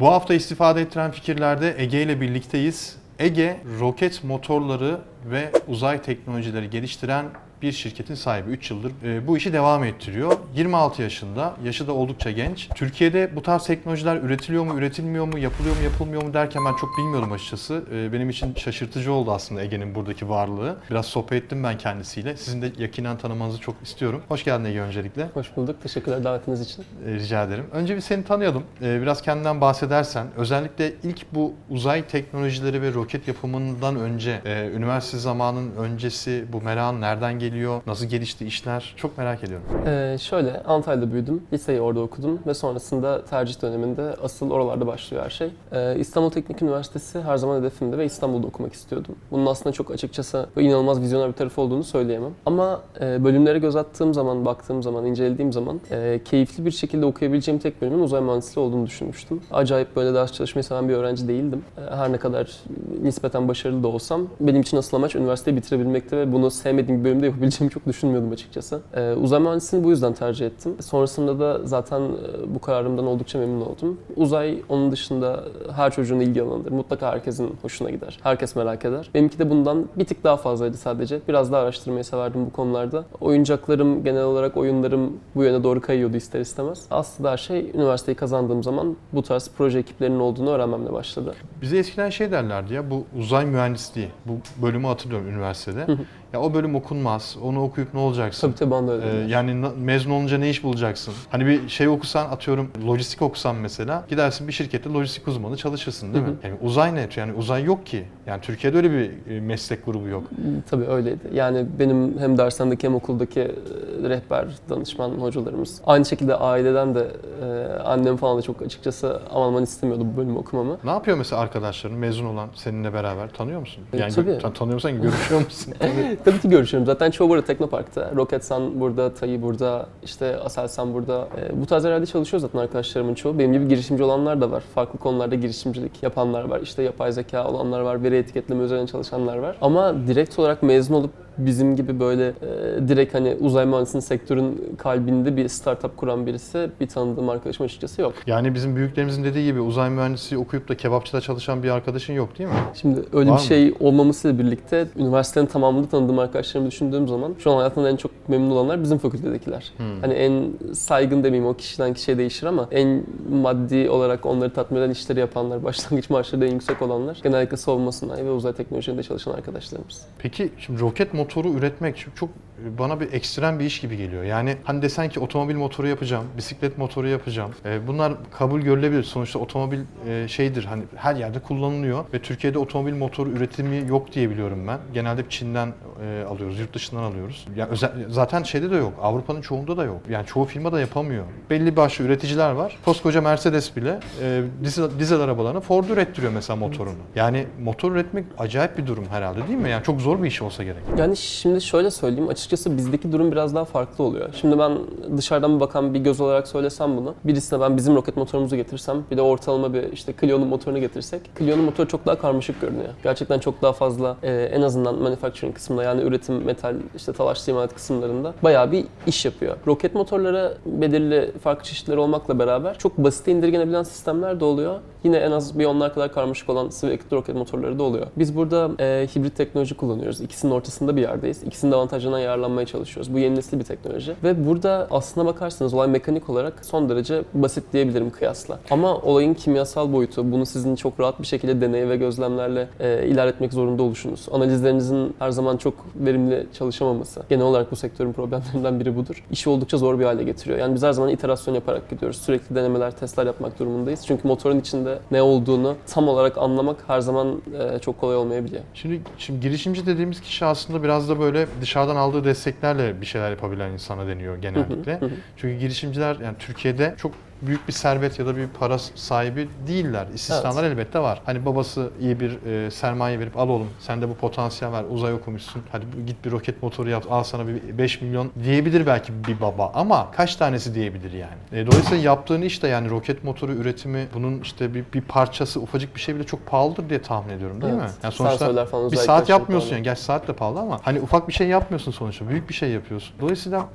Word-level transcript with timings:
Bu 0.00 0.06
hafta 0.06 0.34
istifade 0.34 0.80
ettiren 0.80 1.10
fikirlerde 1.10 1.74
Ege 1.78 2.02
ile 2.02 2.20
birlikteyiz. 2.20 2.96
Ege, 3.18 3.60
roket 3.80 4.24
motorları 4.24 5.00
ve 5.30 5.52
uzay 5.68 6.02
teknolojileri 6.02 6.70
geliştiren 6.70 7.26
bir 7.62 7.72
şirketin 7.72 8.14
sahibi 8.14 8.50
3 8.50 8.70
yıldır 8.70 8.92
e, 9.04 9.26
bu 9.26 9.36
işi 9.36 9.52
devam 9.52 9.84
ettiriyor. 9.84 10.32
26 10.54 11.02
yaşında, 11.02 11.56
yaşı 11.64 11.86
da 11.86 11.92
oldukça 11.92 12.30
genç. 12.30 12.68
Türkiye'de 12.74 13.36
bu 13.36 13.42
tarz 13.42 13.66
teknolojiler 13.66 14.16
üretiliyor 14.16 14.64
mu, 14.64 14.78
üretilmiyor 14.78 15.24
mu, 15.24 15.38
yapılıyor 15.38 15.76
mu, 15.76 15.82
yapılmıyor 15.82 16.22
mu 16.22 16.34
derken 16.34 16.64
ben 16.64 16.76
çok 16.76 16.90
bilmiyordum 16.98 17.32
açıkçası. 17.32 17.84
E, 17.92 18.12
benim 18.12 18.30
için 18.30 18.54
şaşırtıcı 18.54 19.12
oldu 19.12 19.32
aslında 19.32 19.62
Ege'nin 19.62 19.94
buradaki 19.94 20.28
varlığı. 20.28 20.76
Biraz 20.90 21.06
sohbet 21.06 21.44
ettim 21.44 21.64
ben 21.64 21.78
kendisiyle. 21.78 22.36
Sizin 22.36 22.62
de 22.62 22.72
yakinen 22.78 23.18
tanımanızı 23.18 23.60
çok 23.60 23.74
istiyorum. 23.82 24.22
Hoş 24.28 24.44
geldin 24.44 24.64
Ege 24.64 24.80
öncelikle. 24.80 25.26
Hoş 25.34 25.56
bulduk. 25.56 25.82
Teşekkürler 25.82 26.24
davetiniz 26.24 26.60
için. 26.60 26.84
E, 27.06 27.14
rica 27.14 27.44
ederim. 27.44 27.64
Önce 27.72 27.96
bir 27.96 28.00
seni 28.00 28.24
tanıyalım. 28.24 28.62
E, 28.82 29.02
biraz 29.02 29.22
kendinden 29.22 29.60
bahsedersen. 29.60 30.26
Özellikle 30.36 30.92
ilk 31.02 31.34
bu 31.34 31.54
uzay 31.70 32.06
teknolojileri 32.06 32.82
ve 32.82 32.94
roket 32.94 33.28
yapımından 33.28 33.96
önce, 33.96 34.40
e, 34.44 34.70
üniversite 34.74 35.18
zamanın 35.18 35.76
öncesi 35.76 36.44
bu 36.52 36.62
merakın 36.62 37.00
nereden 37.00 37.32
geliyor? 37.32 37.47
Geliyor? 37.48 37.82
Nasıl 37.86 38.06
gelişti 38.06 38.46
işler? 38.46 38.94
Çok 38.96 39.18
merak 39.18 39.44
ediyorum. 39.44 39.66
Ee, 39.86 40.16
şöyle 40.20 40.62
Antalya'da 40.62 41.12
büyüdüm. 41.12 41.42
Liseyi 41.52 41.80
orada 41.80 42.00
okudum 42.00 42.38
ve 42.46 42.54
sonrasında 42.54 43.24
tercih 43.24 43.62
döneminde 43.62 44.16
asıl 44.22 44.50
oralarda 44.50 44.86
başlıyor 44.86 45.24
her 45.24 45.30
şey. 45.30 45.50
Ee, 45.72 45.98
İstanbul 45.98 46.30
Teknik 46.30 46.62
Üniversitesi 46.62 47.20
her 47.20 47.36
zaman 47.36 47.60
hedefimde 47.60 47.98
ve 47.98 48.04
İstanbul'da 48.04 48.46
okumak 48.46 48.72
istiyordum. 48.72 49.16
Bunun 49.30 49.46
aslında 49.46 49.72
çok 49.72 49.90
açıkçası 49.90 50.46
inanılmaz 50.56 51.00
vizyoner 51.00 51.28
bir 51.28 51.32
tarafı 51.32 51.60
olduğunu 51.60 51.84
söyleyemem. 51.84 52.32
Ama 52.46 52.80
e, 53.00 53.24
bölümlere 53.24 53.58
göz 53.58 53.76
attığım 53.76 54.14
zaman, 54.14 54.44
baktığım 54.44 54.82
zaman, 54.82 55.06
incelediğim 55.06 55.52
zaman 55.52 55.80
e, 55.90 56.20
keyifli 56.24 56.64
bir 56.64 56.70
şekilde 56.70 57.06
okuyabileceğim 57.06 57.60
tek 57.60 57.82
bölümün 57.82 58.02
uzay 58.02 58.20
mühendisliği 58.20 58.66
olduğunu 58.66 58.86
düşünmüştüm. 58.86 59.40
Acayip 59.50 59.96
böyle 59.96 60.14
ders 60.14 60.32
çalışmayı 60.32 60.64
seven 60.64 60.88
bir 60.88 60.94
öğrenci 60.94 61.28
değildim. 61.28 61.62
E, 61.78 61.94
her 61.96 62.12
ne 62.12 62.18
kadar 62.18 62.56
nispeten 63.02 63.48
başarılı 63.48 63.82
da 63.82 63.88
olsam 63.88 64.28
benim 64.40 64.60
için 64.60 64.76
asıl 64.76 64.96
amaç 64.96 65.14
üniversiteyi 65.14 65.56
bitirebilmekte 65.56 66.16
ve 66.16 66.32
bunu 66.32 66.50
sevmediğim 66.50 67.00
bir 67.00 67.04
bölümde 67.04 67.26
yapabileceğimi 67.38 67.72
çok 67.72 67.86
düşünmüyordum 67.86 68.32
açıkçası. 68.32 68.80
Ee, 68.94 69.12
uzay 69.12 69.40
mühendisliğini 69.40 69.84
bu 69.86 69.90
yüzden 69.90 70.12
tercih 70.12 70.46
ettim. 70.46 70.76
Sonrasında 70.80 71.40
da 71.40 71.66
zaten 71.66 72.00
e, 72.00 72.54
bu 72.54 72.58
kararımdan 72.58 73.06
oldukça 73.06 73.38
memnun 73.38 73.60
oldum. 73.60 74.00
Uzay 74.16 74.62
onun 74.68 74.92
dışında 74.92 75.44
her 75.76 75.90
çocuğun 75.90 76.20
ilgi 76.20 76.42
alanıdır. 76.42 76.72
Mutlaka 76.72 77.12
herkesin 77.12 77.56
hoşuna 77.62 77.90
gider. 77.90 78.18
Herkes 78.22 78.56
merak 78.56 78.84
eder. 78.84 79.10
Benimki 79.14 79.38
de 79.38 79.50
bundan 79.50 79.86
bir 79.96 80.04
tık 80.04 80.24
daha 80.24 80.36
fazlaydı 80.36 80.76
sadece. 80.76 81.20
Biraz 81.28 81.52
daha 81.52 81.62
araştırmayı 81.62 82.04
severdim 82.04 82.46
bu 82.46 82.52
konularda. 82.52 83.04
Oyuncaklarım, 83.20 84.04
genel 84.04 84.24
olarak 84.24 84.56
oyunlarım 84.56 85.16
bu 85.34 85.44
yöne 85.44 85.64
doğru 85.64 85.80
kayıyordu 85.80 86.16
ister 86.16 86.40
istemez. 86.40 86.86
Aslında 86.90 87.30
her 87.30 87.36
şey 87.36 87.70
üniversiteyi 87.74 88.16
kazandığım 88.16 88.62
zaman 88.62 88.96
bu 89.12 89.22
tarz 89.22 89.50
proje 89.58 89.78
ekiplerinin 89.78 90.20
olduğunu 90.20 90.50
öğrenmemle 90.50 90.92
başladı. 90.92 91.34
Bize 91.62 91.78
eskiden 91.78 92.10
şey 92.10 92.32
derlerdi 92.32 92.74
ya 92.74 92.90
bu 92.90 93.04
uzay 93.18 93.46
mühendisliği. 93.46 94.08
Bu 94.26 94.32
bölümü 94.62 94.86
hatırlıyorum 94.86 95.28
üniversitede. 95.28 95.86
Ya 96.32 96.40
o 96.40 96.54
bölüm 96.54 96.74
okunmaz. 96.74 97.36
Onu 97.42 97.62
okuyup 97.62 97.94
ne 97.94 98.00
olacaksın? 98.00 98.46
Tabii 98.48 98.58
tabii 98.58 98.70
ben 98.70 98.88
de 98.88 98.92
öyle. 98.92 99.24
Ee, 99.24 99.28
yani 99.28 99.54
mezun 99.78 100.10
olunca 100.10 100.38
ne 100.38 100.50
iş 100.50 100.64
bulacaksın? 100.64 101.14
Hani 101.30 101.46
bir 101.46 101.68
şey 101.68 101.88
okusan 101.88 102.26
atıyorum 102.30 102.70
lojistik 102.86 103.22
okusan 103.22 103.56
mesela 103.56 104.04
gidersin 104.08 104.48
bir 104.48 104.52
şirkette 104.52 104.90
lojistik 104.90 105.28
uzmanı 105.28 105.56
çalışırsın 105.56 106.14
değil 106.14 106.24
mi? 106.24 106.32
Yani 106.44 106.54
uzay 106.62 106.94
ne? 106.94 107.08
Yani 107.16 107.32
uzay 107.32 107.64
yok 107.64 107.86
ki. 107.86 108.04
Yani 108.26 108.40
Türkiye'de 108.40 108.76
öyle 108.76 108.90
bir 108.90 109.32
e, 109.36 109.40
meslek 109.40 109.86
grubu 109.86 110.08
yok. 110.08 110.22
Tabii 110.70 110.84
öyleydi. 110.84 111.20
Yani 111.32 111.66
benim 111.78 112.18
hem 112.18 112.38
dershanedeki 112.38 112.86
hem 112.86 112.94
okuldaki 112.94 113.40
e, 113.40 114.08
rehber, 114.08 114.46
danışman 114.70 115.10
hocalarımız. 115.10 115.80
Aynı 115.86 116.04
şekilde 116.04 116.34
aileden 116.34 116.94
de 116.94 117.06
e, 117.42 117.78
annem 117.82 118.16
falan 118.16 118.38
da 118.38 118.42
çok 118.42 118.62
açıkçası 118.62 119.22
aman 119.34 119.48
aman 119.48 119.62
istemiyordu 119.62 120.06
bu 120.12 120.16
bölümü 120.16 120.38
okumamı. 120.38 120.78
Ne 120.84 120.90
yapıyor 120.90 121.16
mesela 121.16 121.42
arkadaşların 121.42 121.98
mezun 121.98 122.24
olan 122.24 122.48
seninle 122.54 122.92
beraber 122.92 123.28
tanıyor 123.30 123.60
musun? 123.60 123.84
Yani 123.92 124.12
tabii. 124.12 124.38
Tan 124.38 124.52
tanıyorsan 124.52 125.02
görüşüyor 125.02 125.40
musun? 125.44 125.74
Tabii 126.24 126.40
ki 126.40 126.48
görüşüyorum. 126.48 126.86
Zaten 126.86 127.10
çoğu 127.10 127.28
burada 127.28 127.44
Teknopark'ta. 127.44 128.12
Roketsan 128.16 128.80
burada, 128.80 129.14
Tayi 129.14 129.42
burada, 129.42 129.86
işte 130.04 130.36
Aselsan 130.36 130.94
burada. 130.94 131.28
E, 131.40 131.60
bu 131.60 131.66
tarz 131.66 131.84
herhalde 131.84 132.06
çalışıyor 132.06 132.40
zaten 132.40 132.58
arkadaşlarımın 132.58 133.14
çoğu. 133.14 133.38
Benim 133.38 133.52
gibi 133.52 133.68
girişimci 133.68 134.02
olanlar 134.04 134.40
da 134.40 134.50
var. 134.50 134.62
Farklı 134.74 134.98
konularda 134.98 135.34
girişimcilik 135.34 136.02
yapanlar 136.02 136.44
var. 136.44 136.60
İşte 136.60 136.82
yapay 136.82 137.12
zeka 137.12 137.48
olanlar 137.48 137.80
var, 137.80 138.02
veri 138.02 138.16
etiketleme 138.16 138.64
üzerine 138.64 138.86
çalışanlar 138.86 139.36
var. 139.36 139.56
Ama 139.60 139.94
direkt 140.06 140.38
olarak 140.38 140.62
mezun 140.62 140.94
olup 140.94 141.10
bizim 141.38 141.76
gibi 141.76 142.00
böyle 142.00 142.26
e, 142.28 142.88
direkt 142.88 143.14
hani 143.14 143.36
uzay 143.40 143.66
mühendisliği 143.66 144.02
sektörün 144.02 144.76
kalbinde 144.78 145.36
bir 145.36 145.48
startup 145.48 145.96
kuran 145.96 146.26
birisi 146.26 146.70
bir 146.80 146.88
tanıdığım 146.88 147.28
arkadaşım 147.28 147.66
açıkçası 147.66 148.02
yok. 148.02 148.14
Yani 148.26 148.54
bizim 148.54 148.76
büyüklerimizin 148.76 149.24
dediği 149.24 149.44
gibi 149.44 149.60
uzay 149.60 149.90
mühendisliği 149.90 150.42
okuyup 150.42 150.68
da 150.68 150.76
kebapçıda 150.76 151.20
çalışan 151.20 151.62
bir 151.62 151.70
arkadaşın 151.70 152.12
yok 152.12 152.38
değil 152.38 152.50
mi? 152.50 152.56
Şimdi 152.74 153.00
öyle 153.12 153.30
Var 153.30 153.38
bir 153.38 153.42
şey 153.42 153.68
mı? 153.70 153.76
olmamasıyla 153.80 154.38
birlikte 154.38 154.86
üniversitenin 154.96 155.46
tamamında 155.46 155.88
tanıdığım 155.88 156.18
arkadaşlarımı 156.18 156.70
düşündüğüm 156.70 157.08
zaman 157.08 157.34
şu 157.38 157.50
an 157.50 157.56
hayatında 157.56 157.90
en 157.90 157.96
çok 157.96 158.10
memnun 158.28 158.50
olanlar 158.50 158.82
bizim 158.82 158.98
fakültedekiler. 158.98 159.72
Hmm. 159.76 160.00
Hani 160.00 160.14
en 160.14 160.44
saygın 160.74 161.24
demeyeyim 161.24 161.50
o 161.50 161.54
kişiden 161.54 161.94
kişiye 161.94 162.18
değişir 162.18 162.46
ama 162.46 162.68
en 162.70 163.02
maddi 163.30 163.90
olarak 163.90 164.26
onları 164.26 164.52
tatmin 164.52 164.78
eden 164.78 164.90
işleri 164.90 165.20
yapanlar, 165.20 165.64
başlangıç 165.64 166.10
maaşları 166.10 166.46
en 166.46 166.52
yüksek 166.52 166.82
olanlar 166.82 167.18
genellikle 167.22 167.56
savunma 167.56 167.92
sanayi 167.92 168.24
ve 168.24 168.30
uzay 168.30 168.52
teknolojilerinde 168.52 169.02
çalışan 169.02 169.32
arkadaşlarımız. 169.32 170.02
Peki 170.18 170.50
şimdi 170.58 170.80
roket 170.80 171.14
motoru 171.28 171.58
üretmek 171.58 172.06
çok 172.14 172.30
bana 172.78 173.00
bir 173.00 173.12
ekstrem 173.12 173.58
bir 173.58 173.64
iş 173.64 173.80
gibi 173.80 173.96
geliyor. 173.96 174.24
Yani 174.24 174.56
hani 174.64 174.82
desen 174.82 175.08
ki 175.08 175.20
otomobil 175.20 175.54
motoru 175.56 175.88
yapacağım, 175.88 176.24
bisiklet 176.36 176.78
motoru 176.78 177.08
yapacağım. 177.08 177.50
E, 177.64 177.86
bunlar 177.86 178.12
kabul 178.38 178.60
görülebilir. 178.60 179.02
Sonuçta 179.02 179.38
otomobil 179.38 179.78
e, 180.08 180.28
şeydir 180.28 180.64
hani 180.64 180.82
her 180.96 181.16
yerde 181.16 181.38
kullanılıyor 181.38 182.04
ve 182.12 182.18
Türkiye'de 182.18 182.58
otomobil 182.58 182.92
motoru 182.92 183.30
üretimi 183.30 183.88
yok 183.88 184.12
diye 184.12 184.30
biliyorum 184.30 184.58
ben. 184.68 184.78
Genelde 184.94 185.24
Çin'den 185.28 185.72
e, 186.02 186.24
alıyoruz, 186.24 186.60
yurt 186.60 186.74
dışından 186.74 187.02
alıyoruz. 187.02 187.46
Yani 187.56 187.70
özel, 187.70 187.90
zaten 188.08 188.42
şeyde 188.42 188.70
de 188.70 188.76
yok. 188.76 188.92
Avrupa'nın 189.02 189.40
çoğunda 189.40 189.76
da 189.76 189.84
yok. 189.84 190.00
Yani 190.10 190.26
çoğu 190.26 190.44
firma 190.44 190.72
da 190.72 190.80
yapamıyor. 190.80 191.24
Belli 191.50 191.76
başlı 191.76 192.04
üreticiler 192.04 192.50
var. 192.50 192.78
Koskoca 192.84 193.20
Mercedes 193.20 193.76
bile 193.76 194.00
e, 194.22 194.42
dizel, 194.64 194.90
dizel 194.98 195.20
arabalarını 195.20 195.60
Ford 195.60 195.84
ürettiriyor 195.84 196.32
mesela 196.32 196.56
motorunu. 196.56 196.94
Yani 197.14 197.46
motor 197.62 197.92
üretmek 197.92 198.24
acayip 198.38 198.78
bir 198.78 198.86
durum 198.86 199.04
herhalde 199.10 199.48
değil 199.48 199.58
mi? 199.58 199.70
Yani 199.70 199.84
çok 199.84 200.00
zor 200.00 200.22
bir 200.22 200.28
iş 200.28 200.42
olsa 200.42 200.64
gerek. 200.64 200.82
Yani 200.98 201.16
şimdi 201.16 201.60
şöyle 201.60 201.90
söyleyeyim. 201.90 202.28
Açıkçası 202.28 202.47
bizdeki 202.52 203.12
durum 203.12 203.32
biraz 203.32 203.54
daha 203.54 203.64
farklı 203.64 204.04
oluyor. 204.04 204.28
Şimdi 204.32 204.58
ben 204.58 204.78
dışarıdan 205.16 205.60
bakan 205.60 205.94
bir 205.94 206.00
göz 206.00 206.20
olarak 206.20 206.48
söylesem 206.48 206.96
bunu. 206.96 207.14
Birisine 207.24 207.60
ben 207.60 207.76
bizim 207.76 207.96
roket 207.96 208.16
motorumuzu 208.16 208.56
getirsem 208.56 209.04
bir 209.10 209.16
de 209.16 209.22
ortalama 209.22 209.74
bir 209.74 209.92
işte 209.92 210.14
Clio'nun 210.20 210.48
motorunu 210.48 210.78
getirsek. 210.78 211.22
Clio'nun 211.38 211.64
motoru 211.64 211.88
çok 211.88 212.06
daha 212.06 212.18
karmaşık 212.18 212.60
görünüyor. 212.60 212.88
Gerçekten 213.02 213.38
çok 213.38 213.62
daha 213.62 213.72
fazla 213.72 214.16
e, 214.22 214.32
en 214.32 214.62
azından 214.62 214.94
manufacturing 214.94 215.54
kısmında 215.54 215.82
yani 215.82 216.02
üretim, 216.02 216.44
metal, 216.44 216.74
işte 216.96 217.12
talaş 217.12 217.48
imalat 217.48 217.74
kısımlarında 217.74 218.34
bayağı 218.42 218.72
bir 218.72 218.84
iş 219.06 219.24
yapıyor. 219.24 219.56
Roket 219.66 219.94
motorları 219.94 220.54
belirli 220.66 221.32
farklı 221.42 221.64
çeşitleri 221.64 221.98
olmakla 221.98 222.38
beraber 222.38 222.78
çok 222.78 222.98
basit 222.98 223.28
indirgenebilen 223.28 223.82
sistemler 223.82 224.40
de 224.40 224.44
oluyor. 224.44 224.80
Yine 225.04 225.16
en 225.16 225.30
az 225.30 225.58
bir 225.58 225.64
onlar 225.64 225.94
kadar 225.94 226.12
karmaşık 226.12 226.48
olan 226.48 226.68
sıvı 226.68 226.90
yakıtlı 226.90 227.16
roket 227.16 227.36
motorları 227.36 227.78
da 227.78 227.82
oluyor. 227.82 228.06
Biz 228.16 228.36
burada 228.36 228.70
e, 228.80 229.08
hibrit 229.16 229.36
teknoloji 229.36 229.76
kullanıyoruz. 229.76 230.20
İkisinin 230.20 230.52
ortasında 230.52 230.96
bir 230.96 231.02
yerdeyiz. 231.02 231.42
İkisinin 231.42 231.72
de 231.72 231.76
avantajlarından 231.76 232.18
yararlanmaya 232.38 232.66
çalışıyoruz. 232.66 233.14
Bu 233.14 233.18
yeni 233.18 233.36
nesil 233.36 233.58
bir 233.58 233.64
teknoloji. 233.64 234.14
Ve 234.24 234.46
burada 234.46 234.88
aslına 234.90 235.26
bakarsanız 235.26 235.74
olay 235.74 235.88
mekanik 235.88 236.30
olarak 236.30 236.64
son 236.64 236.88
derece 236.88 237.22
basit 237.34 237.72
diyebilirim 237.72 238.10
kıyasla. 238.10 238.58
Ama 238.70 238.96
olayın 238.96 239.34
kimyasal 239.34 239.92
boyutu, 239.92 240.32
bunu 240.32 240.46
sizin 240.46 240.76
çok 240.76 241.00
rahat 241.00 241.20
bir 241.20 241.26
şekilde 241.26 241.60
deney 241.60 241.88
ve 241.88 241.96
gözlemlerle 241.96 242.68
e, 242.80 243.06
ilerletmek 243.06 243.52
zorunda 243.52 243.82
oluşunuz. 243.82 244.26
Analizlerinizin 244.32 245.14
her 245.18 245.30
zaman 245.30 245.56
çok 245.56 245.74
verimli 245.94 246.46
çalışamaması. 246.58 247.22
Genel 247.28 247.44
olarak 247.44 247.72
bu 247.72 247.76
sektörün 247.76 248.12
problemlerinden 248.12 248.80
biri 248.80 248.96
budur. 248.96 249.24
İşi 249.30 249.50
oldukça 249.50 249.78
zor 249.78 249.98
bir 249.98 250.04
hale 250.04 250.24
getiriyor. 250.24 250.58
Yani 250.58 250.74
biz 250.74 250.82
her 250.82 250.92
zaman 250.92 251.10
iterasyon 251.10 251.54
yaparak 251.54 251.90
gidiyoruz. 251.90 252.16
Sürekli 252.16 252.54
denemeler, 252.54 252.90
testler 252.90 253.26
yapmak 253.26 253.58
durumundayız. 253.58 254.06
Çünkü 254.06 254.28
motorun 254.28 254.60
içinde 254.60 254.98
ne 255.10 255.22
olduğunu 255.22 255.74
tam 255.86 256.08
olarak 256.08 256.38
anlamak 256.38 256.76
her 256.86 257.00
zaman 257.00 257.42
e, 257.58 257.78
çok 257.78 258.00
kolay 258.00 258.16
olmayabiliyor. 258.16 258.62
Şimdi, 258.74 259.00
şimdi 259.18 259.40
girişimci 259.40 259.86
dediğimiz 259.86 260.20
kişi 260.20 260.44
aslında 260.44 260.82
biraz 260.82 261.08
da 261.08 261.20
böyle 261.20 261.46
dışarıdan 261.60 261.96
aldığı 261.96 262.24
desteklerle 262.28 263.00
bir 263.00 263.06
şeyler 263.06 263.30
yapabilen 263.30 263.70
insana 263.70 264.06
deniyor 264.06 264.36
genellikle. 264.36 265.00
Çünkü 265.36 265.58
girişimciler 265.58 266.16
yani 266.16 266.36
Türkiye'de 266.38 266.94
çok 266.98 267.14
büyük 267.42 267.68
bir 267.68 267.72
servet 267.72 268.18
ya 268.18 268.26
da 268.26 268.36
bir 268.36 268.48
para 268.48 268.78
sahibi 268.78 269.48
değiller. 269.66 270.06
İstisnalar 270.14 270.64
evet. 270.64 270.72
elbette 270.72 270.98
var. 270.98 271.22
Hani 271.26 271.46
babası 271.46 271.90
iyi 272.00 272.20
bir 272.20 272.46
e, 272.46 272.70
sermaye 272.70 273.18
verip 273.18 273.36
al 273.36 273.48
oğlum 273.48 273.68
sende 273.80 274.08
bu 274.08 274.14
potansiyel 274.14 274.72
var 274.72 274.84
uzay 274.90 275.12
okumuşsun. 275.12 275.62
Hadi 275.72 275.84
git 276.06 276.24
bir 276.24 276.30
roket 276.30 276.62
motoru 276.62 276.90
yap 276.90 277.04
al 277.10 277.22
sana 277.22 277.48
bir 277.48 277.78
5 277.78 278.00
milyon 278.00 278.30
diyebilir 278.44 278.86
belki 278.86 279.12
bir 279.28 279.40
baba 279.40 279.72
ama 279.74 280.10
kaç 280.10 280.36
tanesi 280.36 280.74
diyebilir 280.74 281.12
yani. 281.12 281.60
E, 281.62 281.66
dolayısıyla 281.66 282.04
yaptığın 282.04 282.42
iş 282.42 282.62
de 282.62 282.68
yani 282.68 282.90
roket 282.90 283.24
motoru 283.24 283.52
üretimi 283.52 284.06
bunun 284.14 284.40
işte 284.40 284.74
bir, 284.74 284.84
bir 284.94 285.00
parçası 285.00 285.60
ufacık 285.60 285.96
bir 285.96 286.00
şey 286.00 286.14
bile 286.14 286.24
çok 286.24 286.46
pahalıdır 286.46 286.88
diye 286.88 287.02
tahmin 287.02 287.32
ediyorum 287.32 287.62
değil 287.62 287.74
evet. 287.74 287.84
mi? 287.84 287.90
Yani 288.02 288.12
sonuçta 288.14 288.66
bir 288.92 288.96
saat 288.96 289.28
yapmıyorsun 289.28 289.72
yani. 289.72 289.82
Gerçi 289.82 290.02
saat 290.02 290.28
de 290.28 290.32
pahalı 290.32 290.60
ama 290.60 290.80
hani 290.82 291.00
ufak 291.00 291.28
bir 291.28 291.32
şey 291.32 291.48
yapmıyorsun 291.48 291.92
sonuçta. 291.92 292.28
Büyük 292.28 292.48
bir 292.48 292.54
şey 292.54 292.70
yapıyorsun. 292.70 293.14
Dolayısıyla 293.20 293.66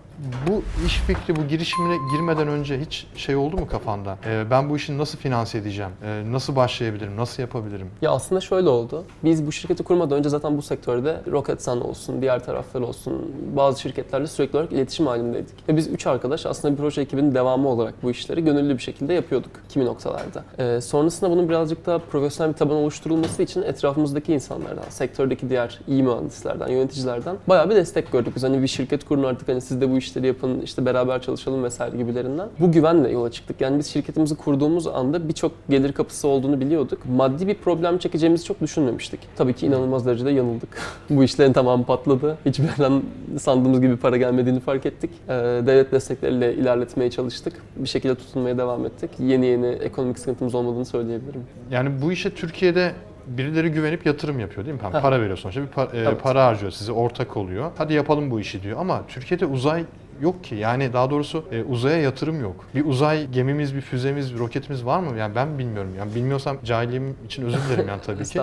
Bu 0.48 0.64
iş 0.86 0.98
fikri, 1.00 1.36
bu 1.36 1.48
girişimine 1.48 1.98
girmeden 2.12 2.48
önce 2.48 2.80
hiç 2.80 3.08
şey 3.16 3.36
oldu 3.36 3.58
mu 3.58 3.68
kafanda? 3.68 4.18
Ee, 4.26 4.44
ben 4.52 4.70
bu 4.70 4.76
işi 4.76 4.98
nasıl 4.98 5.18
finanse 5.18 5.58
edeceğim? 5.58 5.92
Ee, 6.04 6.24
nasıl 6.32 6.56
başlayabilirim? 6.56 7.18
Nasıl 7.18 7.44
yapabilirim? 7.44 7.88
Ya 8.02 8.12
aslında 8.12 8.42
şöyle 8.42 8.70
oldu. 8.70 9.04
Biz 9.24 9.48
bu 9.48 9.52
şirketi 9.52 9.84
kurmadan 9.84 10.18
önce 10.18 10.30
zaten 10.30 10.58
bu 10.58 10.62
sektörde 10.62 11.22
Roketsan 11.32 11.82
olsun, 11.82 12.22
diğer 12.22 12.46
taraflar 12.46 12.82
olsun, 12.82 13.32
bazı 13.56 13.82
şirketlerle 13.82 14.28
sürekli 14.28 14.58
olarak 14.58 14.72
iletişim 14.72 15.08
halindeydik. 15.08 15.70
Ve 15.70 15.78
biz 15.78 15.88
üç 15.88 16.08
arkadaş 16.08 16.46
aslında 16.46 16.74
bir 16.74 16.78
proje 16.78 17.02
ekibinin 17.02 17.36
devamı 17.36 17.70
olarak 17.70 18.04
bu 18.04 18.12
işleri 18.12 18.44
gönüllü 18.44 18.78
bir 18.78 18.84
şekilde 18.84 19.14
yapıyorduk 19.14 19.52
kimi 19.70 19.86
noktalarda. 19.86 20.44
Ee, 20.60 20.82
sonrasında 20.82 21.32
bunun 21.32 21.50
birazcık 21.50 21.86
daha 21.86 21.98
profesyonel 21.98 22.54
bir 22.54 22.58
taban 22.58 22.76
oluşturulması 22.76 23.44
için 23.44 23.62
etrafımızdaki 23.62 24.34
insanlardan, 24.34 24.90
sektördeki 24.90 25.50
diğer 25.50 25.80
iyi 25.88 26.04
mühendislerden, 26.04 26.68
yöneticilerden 26.68 27.36
bayağı 27.48 27.70
bir 27.70 27.76
destek 27.76 28.12
gördük. 28.12 28.36
Biz 28.36 28.44
hani 28.44 28.62
bir 28.62 28.68
şirket 28.68 29.06
kurun 29.06 29.24
artık 29.24 29.48
hani 29.48 29.62
siz 29.62 29.82
de 29.82 29.92
bu 29.92 29.98
işleri 30.14 30.28
yapın, 30.28 30.62
işte 30.62 30.86
beraber 30.86 31.22
çalışalım 31.22 31.64
vesaire 31.64 31.98
gibilerinden. 31.98 32.50
Bu 32.60 32.72
güvenle 32.72 33.10
yola 33.10 33.32
çıktık. 33.32 33.62
Yani 33.62 33.80
biz 33.80 33.88
şirketimizi 33.88 34.36
kurduğumuz 34.36 34.88
anda 34.88 35.28
birçok 35.30 35.52
gelir 35.70 35.94
kapısı 35.94 36.28
olduğunu 36.28 36.60
biliyorduk. 36.60 37.00
Maddi 37.16 37.48
bir 37.48 37.56
problem 37.56 37.98
çekeceğimizi 37.98 38.46
çok 38.46 38.62
düşünmemiştik. 38.62 39.20
Tabii 39.36 39.54
ki 39.54 39.66
inanılmaz 39.66 40.06
derecede 40.06 40.32
yanıldık. 40.32 40.70
bu 41.10 41.24
işlerin 41.24 41.54
tamamı 41.54 41.86
patladı. 41.86 42.38
Hiçbir 42.46 42.64
yerden 42.64 43.02
sandığımız 43.40 43.82
gibi 43.82 43.98
para 43.98 44.18
gelmediğini 44.18 44.60
fark 44.60 44.86
ettik. 44.86 45.10
Ee, 45.28 45.32
devlet 45.68 45.92
destekleriyle 45.92 46.54
ilerletmeye 46.54 47.12
çalıştık. 47.12 47.54
Bir 47.76 47.90
şekilde 47.90 48.16
tutunmaya 48.16 48.58
devam 48.58 48.86
ettik. 48.86 49.10
Yeni 49.20 49.46
yeni 49.46 49.68
ekonomik 49.68 50.20
sıkıntımız 50.20 50.56
olmadığını 50.56 50.86
söyleyebilirim. 50.86 51.42
Yani 51.72 51.90
bu 52.02 52.12
işe 52.12 52.30
Türkiye'de 52.30 52.92
birileri 53.28 53.70
güvenip 53.70 54.06
yatırım 54.06 54.40
yapıyor 54.40 54.66
değil 54.66 54.76
mi? 54.78 54.82
Yani 54.84 55.02
para 55.02 55.22
veriyor 55.22 55.38
sonuçta. 55.38 55.62
Bir 55.62 55.68
par- 55.68 55.96
e, 55.96 56.00
Evet. 56.00 56.24
para 56.24 56.46
harcıyor 56.46 56.72
size, 56.72 56.92
ortak 56.92 57.38
oluyor. 57.38 57.72
Hadi 57.78 57.94
yapalım 57.94 58.32
bu 58.32 58.40
işi 58.40 58.64
diyor. 58.64 58.80
Ama 58.80 59.02
Türkiye'de 59.08 59.46
uzay 59.46 59.84
yok 60.24 60.44
ki. 60.44 60.56
Yani 60.56 60.94
daha 60.94 61.10
doğrusu 61.10 61.44
e, 61.52 61.64
uzaya 61.64 61.98
yatırım 61.98 62.42
yok. 62.42 62.56
Bir 62.76 62.86
uzay 62.86 63.28
gemimiz, 63.32 63.76
bir 63.76 63.82
füzemiz, 63.82 64.34
bir 64.34 64.40
roketimiz 64.40 64.86
var 64.86 65.00
mı? 65.00 65.18
Yani 65.18 65.36
ben 65.36 65.58
bilmiyorum. 65.60 65.92
Yani 65.98 66.16
bilmiyorsam 66.16 66.58
cahilliğim 66.66 67.16
için 67.26 67.46
özür 67.46 67.58
dilerim 67.70 67.88
yani 67.88 68.02
tabii 68.06 68.24
ki. 68.26 68.42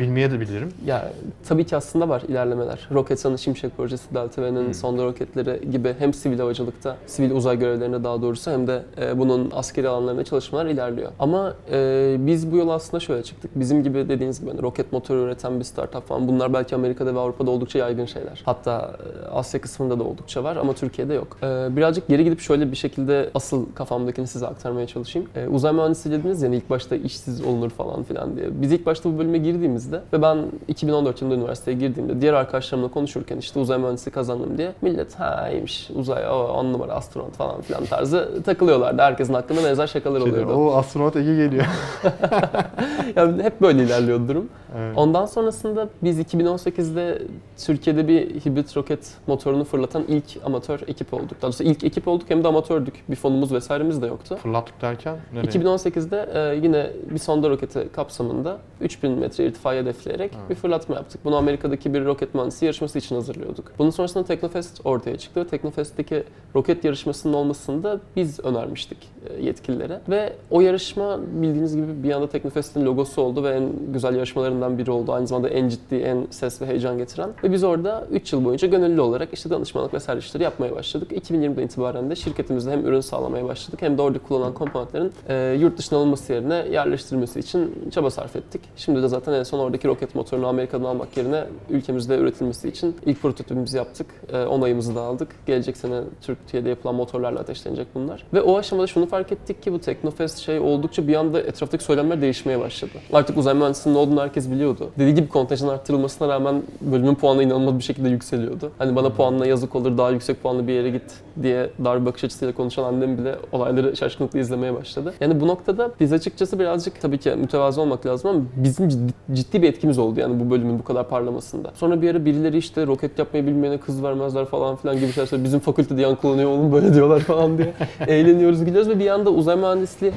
Bilmeye 0.00 0.30
de 0.30 0.40
bilirim. 0.40 0.72
Ya 0.86 1.12
tabii 1.48 1.64
ki 1.66 1.76
aslında 1.76 2.08
var 2.08 2.22
ilerlemeler. 2.28 2.88
Roketsan'ın 2.92 3.36
Şimşek 3.36 3.76
projesi, 3.76 4.14
Delta 4.14 4.42
V'nin 4.42 4.66
Hmm. 4.66 4.74
sonda 4.74 5.04
roketleri 5.04 5.70
gibi 5.70 5.94
hem 5.98 6.14
sivil 6.14 6.38
havacılıkta, 6.38 6.96
sivil 7.06 7.30
uzay 7.30 7.58
görevlerinde 7.58 8.04
daha 8.04 8.22
doğrusu 8.22 8.50
hem 8.50 8.66
de 8.66 8.82
e, 9.00 9.18
bunun 9.18 9.50
askeri 9.54 9.88
alanlarında 9.88 10.24
çalışmalar 10.24 10.66
ilerliyor. 10.66 11.12
Ama 11.18 11.54
e, 11.72 12.16
biz 12.18 12.52
bu 12.52 12.56
yola 12.56 12.72
aslında 12.72 13.00
şöyle 13.00 13.22
çıktık. 13.22 13.50
Bizim 13.54 13.82
gibi 13.82 14.08
dediğiniz 14.08 14.40
gibi 14.40 14.50
hani 14.50 14.62
roket 14.62 14.92
motoru 14.92 15.18
üreten 15.20 15.58
bir 15.58 15.64
startup 15.64 16.08
falan 16.08 16.28
bunlar 16.28 16.52
belki 16.52 16.74
Amerika'da 16.74 17.14
ve 17.14 17.18
Avrupa'da 17.18 17.50
oldukça 17.50 17.78
yaygın 17.78 18.06
şeyler. 18.06 18.42
Hatta 18.44 18.96
e, 19.24 19.28
Asya 19.28 19.60
kısmında 19.60 19.98
da 19.98 20.04
oldukça 20.04 20.44
var 20.44 20.56
ama 20.56 20.72
Türkiye'de 20.74 21.14
yok. 21.14 21.21
E, 21.42 21.76
birazcık 21.76 22.08
geri 22.08 22.24
gidip 22.24 22.40
şöyle 22.40 22.70
bir 22.70 22.76
şekilde 22.76 23.30
asıl 23.34 23.66
kafamdakini 23.74 24.26
size 24.26 24.46
aktarmaya 24.46 24.86
çalışayım. 24.86 25.28
E, 25.36 25.46
uzay 25.48 25.72
mühendisliği 25.72 26.18
dediniz 26.18 26.42
ya 26.42 26.48
hani 26.48 26.56
ilk 26.56 26.70
başta 26.70 26.96
işsiz 26.96 27.44
olunur 27.44 27.70
falan 27.70 28.02
filan 28.02 28.36
diye. 28.36 28.46
Biz 28.62 28.72
ilk 28.72 28.86
başta 28.86 29.12
bu 29.12 29.18
bölüme 29.18 29.38
girdiğimizde 29.38 30.00
ve 30.12 30.22
ben 30.22 30.38
2014 30.68 31.22
yılında 31.22 31.36
üniversiteye 31.36 31.76
girdiğimde 31.76 32.20
diğer 32.20 32.32
arkadaşlarımla 32.34 32.88
konuşurken 32.88 33.38
işte 33.38 33.60
uzay 33.60 33.78
mühendisliği 33.78 34.14
kazandım 34.14 34.58
diye 34.58 34.72
millet 34.82 35.14
ha 35.14 35.48
iyiymiş 35.50 35.90
uzay 35.94 36.26
o 36.28 36.34
on 36.34 36.72
numara 36.72 36.92
astronot 36.92 37.32
falan 37.32 37.60
filan 37.60 37.84
tarzı 37.84 38.42
takılıyorlardı. 38.44 39.02
Herkesin 39.02 39.34
hakkında 39.34 39.64
benzer 39.64 39.86
şakalar 39.86 40.20
Şey 40.20 40.32
oluyordu. 40.32 40.52
o 40.52 40.74
astronot 40.74 41.16
Ege 41.16 41.36
geliyor. 41.36 41.64
yani 43.16 43.42
hep 43.42 43.60
böyle 43.60 43.82
ilerliyordu 43.82 44.28
durum. 44.28 44.48
Evet. 44.78 44.98
Ondan 44.98 45.26
sonrasında 45.26 45.88
biz 46.02 46.20
2018'de 46.20 47.22
Türkiye'de 47.56 48.08
bir 48.08 48.40
hibrit 48.40 48.76
roket 48.76 49.14
motorunu 49.26 49.64
fırlatan 49.64 50.04
ilk 50.08 50.24
amatör 50.44 50.80
ekip 50.86 51.01
olduk. 51.12 51.30
Daha 51.30 51.42
doğrusu 51.42 51.64
ilk 51.64 51.84
ekip 51.84 52.08
olduk 52.08 52.30
hem 52.30 52.44
de 52.44 52.48
amatördük. 52.48 52.94
Bir 53.10 53.16
fonumuz 53.16 53.52
vesairemiz 53.52 54.02
de 54.02 54.06
yoktu. 54.06 54.38
Fırlattık 54.42 54.82
derken 54.82 55.16
nereye? 55.34 55.46
2018'de 55.46 56.28
e, 56.34 56.56
yine 56.62 56.90
bir 57.10 57.18
sonda 57.18 57.50
roketi 57.50 57.88
kapsamında 57.92 58.58
3000 58.80 59.10
metre 59.12 59.44
irtifayı 59.46 59.82
hedefleyerek 59.82 60.34
Ha. 60.34 60.38
bir 60.50 60.54
fırlatma 60.54 60.94
yaptık. 60.94 61.20
Bunu 61.24 61.36
Amerika'daki 61.36 61.94
bir 61.94 62.04
roket 62.04 62.34
mühendisi 62.34 62.64
yarışması 62.64 62.98
için 62.98 63.14
hazırlıyorduk. 63.14 63.72
Bunun 63.78 63.90
sonrasında 63.90 64.24
Teknofest 64.24 64.80
ortaya 64.86 65.16
çıktı. 65.18 65.46
Teknofest'teki 65.50 66.22
roket 66.54 66.84
yarışmasının 66.84 67.32
olmasını 67.34 67.82
da 67.82 68.00
biz 68.16 68.40
önermiştik 68.40 68.98
e, 69.30 69.42
yetkililere. 69.42 70.00
Ve 70.08 70.32
o 70.50 70.60
yarışma 70.60 71.20
bildiğiniz 71.42 71.76
gibi 71.76 72.02
bir 72.02 72.10
anda 72.12 72.28
Teknofest'in 72.28 72.86
logosu 72.86 73.22
oldu 73.22 73.44
ve 73.44 73.50
en 73.50 73.68
güzel 73.92 74.14
yarışmalarından 74.14 74.78
biri 74.78 74.90
oldu. 74.90 75.12
Aynı 75.12 75.26
zamanda 75.26 75.48
en 75.48 75.68
ciddi, 75.68 75.94
en 75.94 76.26
ses 76.30 76.62
ve 76.62 76.66
heyecan 76.66 76.98
getiren. 76.98 77.30
Ve 77.44 77.52
biz 77.52 77.64
orada 77.64 78.06
3 78.10 78.32
yıl 78.32 78.44
boyunca 78.44 78.68
gönüllü 78.68 79.00
olarak 79.00 79.28
işte 79.32 79.50
danışmanlık 79.50 79.94
vesaire 79.94 80.18
işleri 80.18 80.42
yapmaya 80.42 80.74
başladık. 80.76 80.91
2020'den 80.98 81.62
itibaren 81.62 82.10
de 82.10 82.16
şirketimizde 82.16 82.70
hem 82.70 82.86
ürün 82.86 83.00
sağlamaya 83.00 83.44
başladık 83.44 83.82
hem 83.82 83.98
de 83.98 84.02
orada 84.02 84.18
kullanılan 84.18 84.54
komponentlerin 84.54 85.12
e, 85.28 85.56
yurt 85.60 85.78
dışına 85.78 85.98
alınması 85.98 86.32
yerine 86.32 86.54
yerleştirilmesi 86.54 87.38
için 87.38 87.88
çaba 87.90 88.10
sarf 88.10 88.36
ettik. 88.36 88.60
Şimdi 88.76 89.02
de 89.02 89.08
zaten 89.08 89.32
en 89.32 89.42
son 89.42 89.58
oradaki 89.58 89.88
roket 89.88 90.14
motorunu 90.14 90.46
Amerika'dan 90.46 90.84
almak 90.84 91.16
yerine 91.16 91.44
ülkemizde 91.70 92.18
üretilmesi 92.18 92.68
için 92.68 92.96
ilk 93.06 93.22
prototipimizi 93.22 93.76
yaptık. 93.76 94.06
E, 94.32 94.44
onayımızı 94.44 94.94
da 94.94 95.00
aldık. 95.00 95.28
Gelecek 95.46 95.76
sene 95.76 96.00
Türkiye'de 96.22 96.68
yapılan 96.68 96.94
motorlarla 96.94 97.40
ateşlenecek 97.40 97.86
bunlar. 97.94 98.26
Ve 98.34 98.42
o 98.42 98.58
aşamada 98.58 98.86
şunu 98.86 99.06
fark 99.06 99.32
ettik 99.32 99.62
ki 99.62 99.72
bu 99.72 99.78
Teknofest 99.78 100.38
şey 100.38 100.58
oldukça 100.60 101.08
bir 101.08 101.14
anda 101.14 101.40
etraftaki 101.40 101.84
söylemler 101.84 102.20
değişmeye 102.20 102.60
başladı. 102.60 102.92
Artık 103.12 103.38
uzay 103.38 103.54
mühendisliğinin 103.54 104.00
olduğunu 104.00 104.20
herkes 104.20 104.50
biliyordu. 104.50 104.90
Dediği 104.98 105.14
gibi 105.14 105.28
kontenjan 105.28 105.68
arttırılmasına 105.68 106.28
rağmen 106.28 106.62
bölümün 106.80 107.14
puanı 107.14 107.42
inanılmaz 107.42 107.78
bir 107.78 107.82
şekilde 107.82 108.08
yükseliyordu. 108.08 108.72
Hani 108.78 108.96
bana 108.96 109.10
puanla 109.10 109.46
yazık 109.46 109.76
olur 109.76 109.98
daha 109.98 110.10
yüksek 110.10 110.42
puanlı 110.42 110.66
bir 110.68 110.72
yere 110.82 110.90
git 110.90 111.02
diye 111.42 111.70
dar 111.84 112.06
bakış 112.06 112.24
açısıyla 112.24 112.54
konuşan 112.54 112.84
annem 112.84 113.18
bile 113.18 113.34
olayları 113.52 113.96
şaşkınlıkla 113.96 114.38
izlemeye 114.38 114.74
başladı. 114.74 115.14
Yani 115.20 115.40
bu 115.40 115.46
noktada 115.46 115.90
biz 116.00 116.12
açıkçası 116.12 116.58
birazcık 116.58 117.00
tabii 117.00 117.18
ki 117.18 117.30
mütevazı 117.30 117.80
olmak 117.80 118.06
lazım 118.06 118.30
ama 118.30 118.40
bizim 118.56 118.88
ciddi, 118.88 119.12
ciddi 119.32 119.62
bir 119.62 119.68
etkimiz 119.68 119.98
oldu 119.98 120.20
yani 120.20 120.40
bu 120.40 120.50
bölümün 120.50 120.78
bu 120.78 120.84
kadar 120.84 121.08
parlamasında. 121.08 121.72
Sonra 121.74 122.02
bir 122.02 122.10
ara 122.10 122.24
birileri 122.24 122.58
işte 122.58 122.86
roket 122.86 123.18
yapmayı 123.18 123.46
bilmeyene 123.46 123.78
kız 123.78 124.02
vermezler 124.02 124.44
falan 124.44 124.76
filan 124.76 124.96
gibi 124.96 125.12
şeyler 125.12 125.26
söylüyor. 125.26 125.46
Bizim 125.46 125.60
fakültede 125.60 126.02
yankılanıyor 126.02 126.50
oğlum 126.50 126.72
böyle 126.72 126.94
diyorlar 126.94 127.20
falan 127.20 127.58
diye. 127.58 127.72
Eğleniyoruz 128.06 128.64
gidiyoruz 128.64 128.88
ve 128.88 128.98
bir 128.98 129.10
anda 129.10 129.30
uzay 129.30 129.56
mühendisliği 129.56 130.12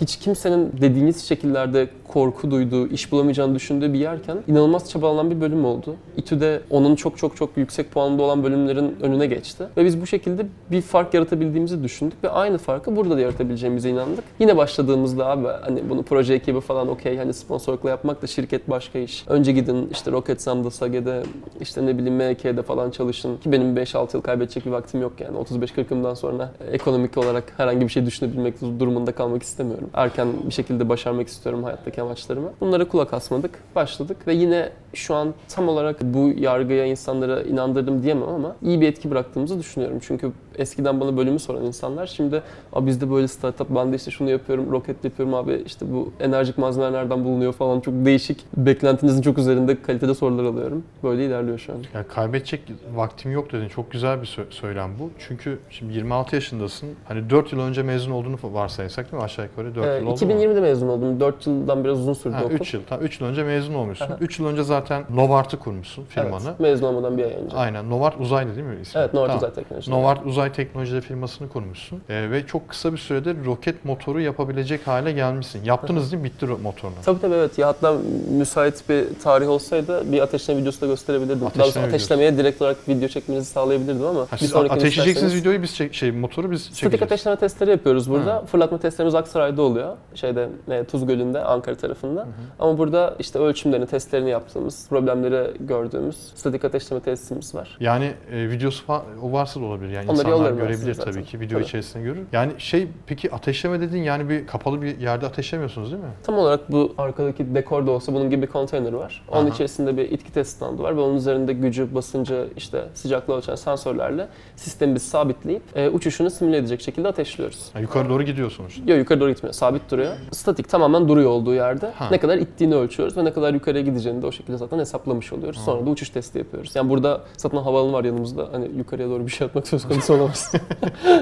hiç 0.00 0.16
kimsenin 0.16 0.72
dediğiniz 0.80 1.24
şekillerde 1.24 1.88
korku 2.08 2.50
duyduğu, 2.50 2.88
iş 2.88 3.12
bulamayacağını 3.12 3.54
düşündüğü 3.54 3.92
bir 3.92 3.98
yerken 3.98 4.38
inanılmaz 4.48 4.90
çabalanan 4.90 5.30
bir 5.30 5.40
bölüm 5.40 5.64
oldu. 5.64 5.96
İTÜ'de 6.16 6.60
onun 6.70 6.96
çok 6.96 7.18
çok 7.18 7.36
çok 7.36 7.56
yüksek 7.56 7.90
puanında 7.90 8.22
olan 8.22 8.44
bölümlerin 8.44 8.96
önüne 9.02 9.26
geçti. 9.26 9.64
Ve 9.76 9.84
biz 9.84 10.00
bu 10.02 10.06
şekilde 10.06 10.46
bir 10.70 10.82
fark 10.82 11.14
yaratabildiğimizi 11.14 11.84
düşündük 11.84 12.24
ve 12.24 12.30
aynı 12.30 12.58
farkı 12.58 12.96
burada 12.96 13.16
da 13.16 13.20
yaratabileceğimize 13.20 13.90
inandık. 13.90 14.24
Yine 14.38 14.56
başladığımızda 14.56 15.26
abi 15.26 15.46
hani 15.46 15.90
bunu 15.90 16.02
proje 16.02 16.34
ekibi 16.34 16.60
falan 16.60 16.88
okey 16.88 17.16
hani 17.16 17.34
sponsorlukla 17.34 17.90
yapmak 17.90 18.22
da 18.22 18.26
şirket 18.26 18.70
başka 18.70 18.98
iş. 18.98 19.24
Önce 19.28 19.52
gidin 19.52 19.88
işte 19.92 20.12
Roketsan'da, 20.12 20.70
Sage'de 20.70 21.22
işte 21.60 21.86
ne 21.86 21.98
bileyim 21.98 22.16
MK'de 22.16 22.62
falan 22.62 22.90
çalışın. 22.90 23.36
Ki 23.36 23.52
benim 23.52 23.76
5-6 23.76 24.16
yıl 24.16 24.22
kaybedecek 24.22 24.66
bir 24.66 24.70
vaktim 24.70 25.00
yok 25.00 25.12
yani. 25.20 25.38
35-40'ımdan 25.38 26.14
sonra 26.14 26.52
ekonomik 26.72 27.18
olarak 27.18 27.52
herhangi 27.56 27.80
bir 27.80 27.88
şey 27.88 28.06
düşünebilmek 28.06 28.60
durumunda 28.60 29.12
kalmak 29.12 29.42
istemiyorum. 29.42 29.90
Erken 29.94 30.28
bir 30.46 30.52
şekilde 30.52 30.88
başarmak 30.88 31.28
istiyorum 31.28 31.64
hayattaki 31.64 32.02
amaçlarımı. 32.02 32.52
Bunlara 32.60 32.88
kulak 32.88 33.14
asmadık, 33.14 33.58
başladık 33.74 34.16
ve 34.26 34.34
yine 34.34 34.68
şu 34.94 35.14
an 35.14 35.34
tam 35.48 35.68
olarak 35.68 36.02
bu 36.02 36.32
yargıya 36.36 36.86
insanlara 36.86 37.42
inandırdım 37.42 38.02
diyemem 38.02 38.28
ama 38.28 38.56
iyi 38.62 38.80
bir 38.80 38.88
etki 38.88 39.10
bıraktığımızı 39.10 39.58
düşünüyorum. 39.58 39.91
Çünkü 40.00 40.32
eskiden 40.58 41.00
bana 41.00 41.16
bölümü 41.16 41.38
soran 41.38 41.64
insanlar 41.64 42.06
şimdi 42.06 42.42
Abi 42.72 42.86
bizde 42.86 43.10
böyle 43.10 43.28
startup 43.28 43.66
ben 43.70 43.92
de 43.92 43.96
işte 43.96 44.10
şunu 44.10 44.30
yapıyorum, 44.30 44.72
roket 44.72 45.04
yapıyorum 45.04 45.34
abi 45.34 45.62
işte 45.66 45.86
bu 45.92 46.12
enerjik 46.20 46.58
malzemeler 46.58 46.92
nereden 46.92 47.24
bulunuyor 47.24 47.52
falan 47.52 47.80
çok 47.80 47.94
değişik 47.94 48.44
beklentinizin 48.56 49.22
çok 49.22 49.38
üzerinde 49.38 49.82
kalitede 49.82 50.14
sorular 50.14 50.44
alıyorum. 50.44 50.84
Böyle 51.02 51.26
ilerliyor 51.26 51.58
şu 51.58 51.72
an. 51.72 51.78
Yani 51.94 52.06
kaybedecek 52.06 52.62
vaktim 52.94 53.32
yok 53.32 53.52
dedin. 53.52 53.68
Çok 53.68 53.90
güzel 53.90 54.20
bir 54.22 54.26
sö- 54.26 54.50
söylem 54.50 54.90
bu. 54.98 55.10
Çünkü 55.18 55.58
şimdi 55.70 55.94
26 55.94 56.34
yaşındasın. 56.34 56.88
Hani 57.08 57.30
4 57.30 57.52
yıl 57.52 57.60
önce 57.60 57.82
mezun 57.82 58.12
olduğunu 58.12 58.36
varsaysak 58.42 59.12
değil 59.12 59.22
mi? 59.22 59.24
Aşağı 59.24 59.44
yukarı 59.44 59.74
4 59.74 59.86
Ee, 59.86 59.98
yıl 59.98 60.06
oldu 60.06 60.26
mu? 60.26 60.32
2020'de 60.32 60.60
mezun 60.60 60.88
oldum. 60.88 61.20
4 61.20 61.46
yıldan 61.46 61.84
biraz 61.84 61.98
uzun 62.00 62.12
sürdü 62.12 62.34
Ha, 62.34 62.44
okul. 62.44 62.54
3 62.54 62.74
yıl. 62.74 62.80
Tamam 62.88 63.04
3 63.04 63.20
yıl 63.20 63.28
önce 63.28 63.42
mezun 63.44 63.74
olmuşsun. 63.74 64.06
Aha. 64.06 64.16
3 64.20 64.38
yıl 64.38 64.46
önce 64.46 64.62
zaten 64.62 65.04
Novart'ı 65.14 65.58
kurmuşsun 65.58 66.04
firmanı. 66.04 66.42
Evet, 66.48 66.60
mezun 66.60 66.86
olmadan 66.86 67.18
bir 67.18 67.24
ay 67.24 67.32
önce. 67.32 67.56
Aynen. 67.56 67.90
Novart 67.90 68.20
Uzaylı 68.20 68.56
değil 68.56 68.66
mi 68.66 68.78
ismi? 68.82 68.98
Evet, 69.00 69.14
Novart 69.14 69.28
Tamam. 69.28 69.38
Uzay 69.38 69.50
Teknoloji. 69.84 70.02
Novart 70.02 70.26
Uzay 70.26 70.52
Teknolojileri 70.52 71.00
firmasını 71.00 71.48
kurmuşsun. 71.48 72.02
Ee, 72.08 72.30
ve 72.30 72.46
çok 72.46 72.68
kısa 72.68 72.92
bir 72.92 72.98
sürede 72.98 73.34
roket 73.46 73.84
motoru 73.84 74.20
yapabilecek 74.20 74.86
hale 74.86 75.12
gelmişsin. 75.12 75.64
Yaptınız 75.64 76.12
değil 76.12 76.22
mi? 76.22 76.28
Bitti 76.28 76.46
motorunu. 76.46 76.94
Tabii 77.04 77.20
tabii 77.20 77.34
evet. 77.34 77.58
Ya 77.58 77.68
hatta 77.68 77.94
müsait 78.30 78.84
bir 78.88 79.04
tarih 79.22 79.48
olsaydı 79.48 80.12
bir 80.12 80.20
ateşleme 80.20 80.60
videosu 80.60 80.80
da 80.80 80.86
gösterebilirdim. 80.86 81.40
Daha 81.40 81.46
Ateşleme 81.48 81.64
doğrusu 81.64 81.78
videosu. 81.80 81.94
ateşlemeye 81.96 82.38
direkt 82.38 82.62
olarak 82.62 82.76
video 82.88 83.08
çekmenizi 83.08 83.46
sağlayabilirdim 83.50 84.06
ama 84.06 84.20
Ha, 84.20 84.26
bir 84.32 84.36
siz 84.38 84.56
ateşleyeceksiniz 84.56 85.34
videoyu 85.34 85.62
biz 85.62 85.76
çek- 85.76 85.94
şey 85.94 86.10
motoru 86.12 86.50
biz 86.50 86.60
Statik 86.62 86.76
çekeceğiz. 86.78 87.02
ateşleme 87.02 87.36
testleri 87.36 87.70
yapıyoruz 87.70 88.10
burada. 88.10 88.34
Ha. 88.34 88.42
Fırlatma 88.46 88.78
testlerimiz 88.78 89.14
Aksaray'da 89.14 89.62
oluyor. 89.62 89.96
Şeyde 90.14 90.48
e, 90.70 90.84
Tuz 90.84 91.06
Gölü'nde, 91.06 91.40
Ankara 91.44 91.76
tarafında. 91.76 92.26
Ama 92.58 92.78
burada 92.78 93.14
işte 93.18 93.38
ölçümlerini, 93.38 93.86
testlerini 93.86 94.30
yaptığımız, 94.30 94.88
problemleri 94.88 95.50
gördüğümüz 95.60 96.16
statik 96.34 96.64
ateşleme 96.64 97.02
tesisimiz 97.02 97.54
var. 97.54 97.76
Yani 97.80 98.12
e, 98.32 98.50
videosu 98.50 98.84
o 99.22 99.32
varsa 99.32 99.60
da 99.60 99.64
olabilir. 99.72 99.90
Yani 99.92 100.04
Onları 100.04 100.18
insanlar 100.18 100.38
yollarım 100.38 100.56
görebilir 100.56 100.78
size 100.78 100.92
tabii 100.94 101.12
zaten. 101.12 101.24
ki. 101.24 101.40
Video 101.40 101.58
Tabii. 101.58 101.64
içerisinde 101.68 102.04
görür. 102.04 102.22
Yani 102.32 102.52
şey 102.58 102.88
peki 103.06 103.32
ateşleme 103.34 103.80
dedin 103.80 104.02
yani 104.02 104.28
bir 104.28 104.46
kapalı 104.46 104.82
bir 104.82 104.98
yerde 104.98 105.26
ateşlemiyorsunuz 105.26 105.92
değil 105.92 106.02
mi? 106.02 106.10
Tam 106.22 106.34
olarak 106.38 106.72
bu 106.72 106.94
arkadaki 106.98 107.54
dekorda 107.54 107.90
olsa 107.90 108.14
bunun 108.14 108.30
gibi 108.30 108.42
bir 108.42 108.46
konteyner 108.46 108.92
var. 108.92 109.24
Onun 109.28 109.46
Aha. 109.46 109.54
içerisinde 109.54 109.96
bir 109.96 110.10
itki 110.10 110.32
test 110.32 110.56
standı 110.56 110.82
var 110.82 110.96
ve 110.96 111.00
onun 111.00 111.16
üzerinde 111.16 111.52
gücü, 111.52 111.94
basıncı, 111.94 112.48
işte 112.56 112.84
sıcaklığı 112.94 113.34
ölçen 113.36 113.54
sensörlerle 113.54 114.28
sistemi 114.56 114.94
biz 114.94 115.02
sabitleyip 115.02 115.62
e, 115.74 115.88
uçuşunu 115.88 116.30
simüle 116.30 116.56
edecek 116.56 116.80
şekilde 116.80 117.08
ateşliyoruz. 117.08 117.70
Ha, 117.72 117.80
yukarı 117.80 118.08
doğru 118.08 118.22
gidiyor 118.22 118.50
sonuçta. 118.50 118.82
Yok 118.86 118.98
yukarı 118.98 119.20
doğru 119.20 119.30
gitmiyor. 119.30 119.54
Sabit 119.54 119.90
duruyor. 119.90 120.12
Statik 120.30 120.68
tamamen 120.68 121.08
duruyor 121.08 121.30
olduğu 121.30 121.54
yerde. 121.54 121.90
Ha. 121.94 122.08
Ne 122.10 122.18
kadar 122.18 122.38
ittiğini 122.38 122.74
ölçüyoruz 122.74 123.16
ve 123.16 123.24
ne 123.24 123.32
kadar 123.32 123.54
yukarıya 123.54 123.82
gideceğini 123.84 124.22
de 124.22 124.26
o 124.26 124.32
şekilde 124.32 124.56
zaten 124.56 124.78
hesaplamış 124.78 125.32
oluyoruz. 125.32 125.60
Sonra 125.64 125.86
da 125.86 125.90
uçuş 125.90 126.10
testi 126.10 126.38
yapıyoruz. 126.38 126.76
Yani 126.76 126.90
burada 126.90 127.20
zaten 127.36 127.58
havaalanı 127.58 127.92
var 127.92 128.04
yanımızda. 128.04 128.48
Hani 128.52 128.70
yukarıya 128.76 129.08
doğru 129.08 129.26
bir 129.26 129.32
şey 129.32 129.46
atmak 129.46 129.61
söz 129.68 129.88
konusu 129.88 130.14
olamaz. 130.14 130.52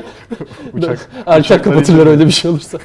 Uçak. 0.73 1.11
Erken 1.27 1.63
kapatırlar 1.63 2.07
öyle 2.07 2.27
bir 2.27 2.31
şey 2.31 2.51
olursa. 2.51 2.79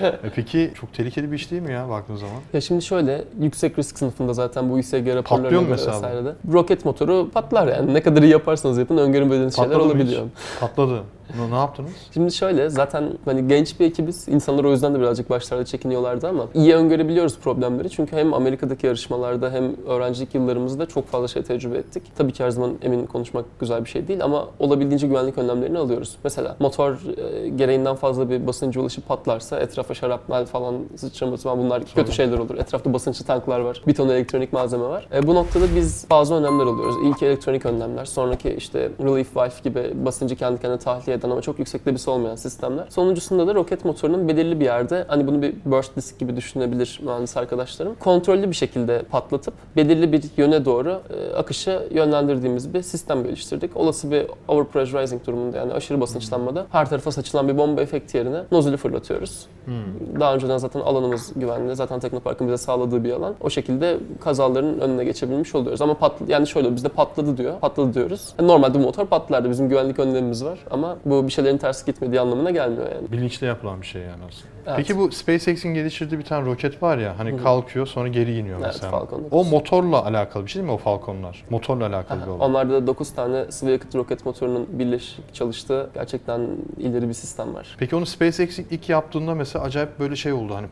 E 0.00 0.30
peki 0.34 0.70
çok 0.80 0.94
tehlikeli 0.94 1.32
bir 1.32 1.36
iş 1.36 1.50
değil 1.50 1.62
mi 1.62 1.72
ya 1.72 1.88
baktığın 1.88 2.16
zaman? 2.16 2.34
Ya 2.52 2.60
şimdi 2.60 2.82
şöyle 2.82 3.24
yüksek 3.40 3.78
risk 3.78 3.98
sınıfında 3.98 4.32
zaten 4.32 4.70
bu 4.70 4.78
İSG 4.78 5.06
raporlarına 5.06 5.62
göre 5.62 5.70
vesaire 5.70 6.24
de. 6.24 6.34
Roket 6.52 6.84
motoru 6.84 7.30
patlar 7.34 7.68
yani. 7.68 7.94
Ne 7.94 8.02
kadar 8.02 8.22
iyi 8.22 8.32
yaparsanız 8.32 8.78
yapın 8.78 8.96
öngöremediğiniz 8.96 9.56
şeyler 9.56 9.74
hiç? 9.76 9.82
olabiliyor. 9.82 10.22
Patladı. 10.60 11.02
Ne, 11.38 11.50
ne 11.50 11.58
yaptınız? 11.58 11.90
Şimdi 12.14 12.32
şöyle 12.32 12.70
zaten 12.70 13.04
hani 13.24 13.48
genç 13.48 13.80
bir 13.80 13.86
ekibiz. 13.86 14.28
İnsanlar 14.28 14.64
o 14.64 14.70
yüzden 14.70 14.94
de 14.94 15.00
birazcık 15.00 15.30
başlarda 15.30 15.64
çekiniyorlardı 15.64 16.28
ama 16.28 16.46
iyi 16.54 16.74
öngörebiliyoruz 16.74 17.38
problemleri. 17.38 17.90
Çünkü 17.90 18.16
hem 18.16 18.34
Amerika'daki 18.34 18.86
yarışmalarda 18.86 19.50
hem 19.50 19.86
öğrencilik 19.86 20.34
yıllarımızda 20.34 20.86
çok 20.86 21.06
fazla 21.06 21.28
şey 21.28 21.42
tecrübe 21.42 21.78
ettik. 21.78 22.02
Tabii 22.16 22.32
ki 22.32 22.44
her 22.44 22.50
zaman 22.50 22.72
emin 22.82 23.06
konuşmak 23.06 23.44
güzel 23.60 23.84
bir 23.84 23.90
şey 23.90 24.08
değil 24.08 24.24
ama 24.24 24.48
olabildiğince 24.58 25.06
güvenlik 25.06 25.38
önlemlerini 25.38 25.78
alıyoruz. 25.78 26.16
Mesela 26.24 26.56
motor 26.60 26.98
e, 27.16 27.48
gereğinden 27.48 27.94
fazla 27.96 28.30
bir 28.30 28.46
basınca 28.46 28.80
ulaşıp 28.80 29.08
patlarsa 29.08 29.60
etrafa 29.60 29.94
şarapnel 29.94 30.46
falan 30.46 30.74
sıçraması 30.96 31.42
falan 31.42 31.58
bunlar 31.58 31.80
kötü 31.80 31.94
Sorun. 31.94 32.10
şeyler 32.10 32.38
olur. 32.38 32.58
Etrafta 32.58 32.92
basınçlı 32.92 33.24
tanklar 33.24 33.60
var. 33.60 33.82
Bir 33.86 33.94
ton 33.94 34.08
elektronik 34.08 34.52
malzeme 34.52 34.84
var. 34.84 35.08
E, 35.14 35.26
bu 35.26 35.34
noktada 35.34 35.64
biz 35.76 36.06
bazı 36.10 36.34
önlemler 36.34 36.66
alıyoruz. 36.66 36.94
İlk 37.04 37.22
elektronik 37.22 37.66
önlemler, 37.66 38.04
sonraki 38.04 38.50
işte 38.50 38.90
relief 39.02 39.36
valve 39.36 39.50
gibi 39.64 39.92
basıncı 40.04 40.36
kendi 40.36 40.60
kendine 40.60 40.78
tahliye 40.78 41.16
eden 41.20 41.30
ama 41.30 41.42
çok 41.42 41.58
yüksek 41.58 41.86
debisi 41.86 42.10
olmayan 42.10 42.36
sistemler. 42.36 42.86
Sonuncusunda 42.88 43.46
da 43.46 43.54
roket 43.54 43.84
motorunun 43.84 44.28
belirli 44.28 44.60
bir 44.60 44.64
yerde 44.64 45.04
hani 45.08 45.26
bunu 45.26 45.42
bir 45.42 45.54
burst 45.64 45.96
disk 45.96 46.18
gibi 46.18 46.36
düşünebilir 46.36 47.00
mühendis 47.02 47.36
arkadaşlarım. 47.36 47.94
Kontrollü 47.94 48.50
bir 48.50 48.56
şekilde 48.56 49.02
patlatıp 49.02 49.54
belirli 49.76 50.12
bir 50.12 50.24
yöne 50.36 50.64
doğru 50.64 51.00
e, 51.10 51.34
akışı 51.34 51.88
yönlendirdiğimiz 51.90 52.74
bir 52.74 52.82
sistem 52.82 53.24
geliştirdik. 53.24 53.76
Olası 53.76 54.10
bir 54.10 54.26
overpressurizing 54.48 55.26
durumunda 55.26 55.56
yani 55.56 55.72
aşırı 55.72 56.00
basınçlanmada 56.00 56.66
her 56.72 56.88
tarafa 56.88 57.12
saçılan 57.12 57.48
bir 57.48 57.58
bomba 57.58 57.80
efekti 57.80 58.16
yerine 58.16 58.42
nozülü 58.52 58.76
fırlatıyoruz. 58.76 59.46
Hmm. 59.64 60.20
Daha 60.20 60.34
önceden 60.34 60.58
zaten 60.58 60.80
alanımız 60.80 61.32
güvenli. 61.36 61.76
Zaten 61.76 62.00
Teknopark'ın 62.00 62.46
bize 62.46 62.56
sağladığı 62.56 63.04
bir 63.04 63.12
alan. 63.12 63.34
O 63.40 63.50
şekilde 63.50 63.98
kazaların 64.20 64.80
önüne 64.80 65.04
geçebilmiş 65.04 65.54
oluyoruz. 65.54 65.82
Ama 65.82 65.94
pat, 65.94 66.12
yani 66.28 66.46
şöyle 66.46 66.76
bizde 66.76 66.88
patladı 66.88 67.36
diyor. 67.36 67.60
Patladı 67.60 67.94
diyoruz. 67.94 68.34
Yani 68.38 68.48
normalde 68.48 68.78
bu 68.78 68.82
motor 68.82 69.06
patlardı. 69.06 69.50
Bizim 69.50 69.68
güvenlik 69.68 69.98
önlemimiz 69.98 70.44
var. 70.44 70.58
Ama 70.70 70.96
bu 71.10 71.26
bir 71.26 71.32
şeylerin 71.32 71.58
ters 71.58 71.84
gitmediği 71.84 72.20
anlamına 72.20 72.50
gelmiyor 72.50 72.90
yani. 72.94 73.12
Bilinçli 73.12 73.46
yapılan 73.46 73.80
bir 73.80 73.86
şey 73.86 74.02
yani 74.02 74.24
aslında. 74.28 74.60
Evet. 74.66 74.76
Peki 74.76 74.98
bu 74.98 75.12
SpaceX'in 75.12 75.74
geliştirdiği 75.74 76.18
bir 76.20 76.24
tane 76.24 76.46
roket 76.46 76.82
var 76.82 76.98
ya 76.98 77.18
hani 77.18 77.32
Hı 77.32 77.42
kalkıyor 77.42 77.86
sonra 77.86 78.08
geri 78.08 78.36
iniyor 78.36 78.58
Evet, 78.58 78.70
mesela. 78.72 78.90
Falcon 78.90 79.24
o 79.30 79.38
9. 79.38 79.52
motorla 79.52 80.04
alakalı 80.04 80.44
bir 80.44 80.50
şey 80.50 80.62
değil 80.62 80.70
mi 80.72 80.74
o 80.74 80.78
Falconlar? 80.78 81.44
Motorla 81.50 81.86
alakalı 81.86 82.22
bir 82.22 82.26
olay. 82.26 82.46
Onlarda 82.48 82.72
da 82.72 82.86
9 82.86 83.10
tane 83.10 83.52
sıvı 83.52 83.70
yakıt 83.70 83.94
roket 83.94 84.26
motorunun 84.26 84.66
birleşik 84.78 85.34
çalıştığı 85.34 85.90
gerçekten 85.94 86.40
ileri 86.78 87.08
bir 87.08 87.14
sistem 87.14 87.54
var. 87.54 87.76
Peki 87.78 87.96
onu 87.96 88.06
SpaceX 88.06 88.58
ilk 88.58 88.88
yaptığında 88.88 89.34
mesela 89.34 89.64
acayip 89.64 89.98
böyle 89.98 90.16
şey 90.16 90.32
oldu 90.32 90.54
hani 90.54 90.66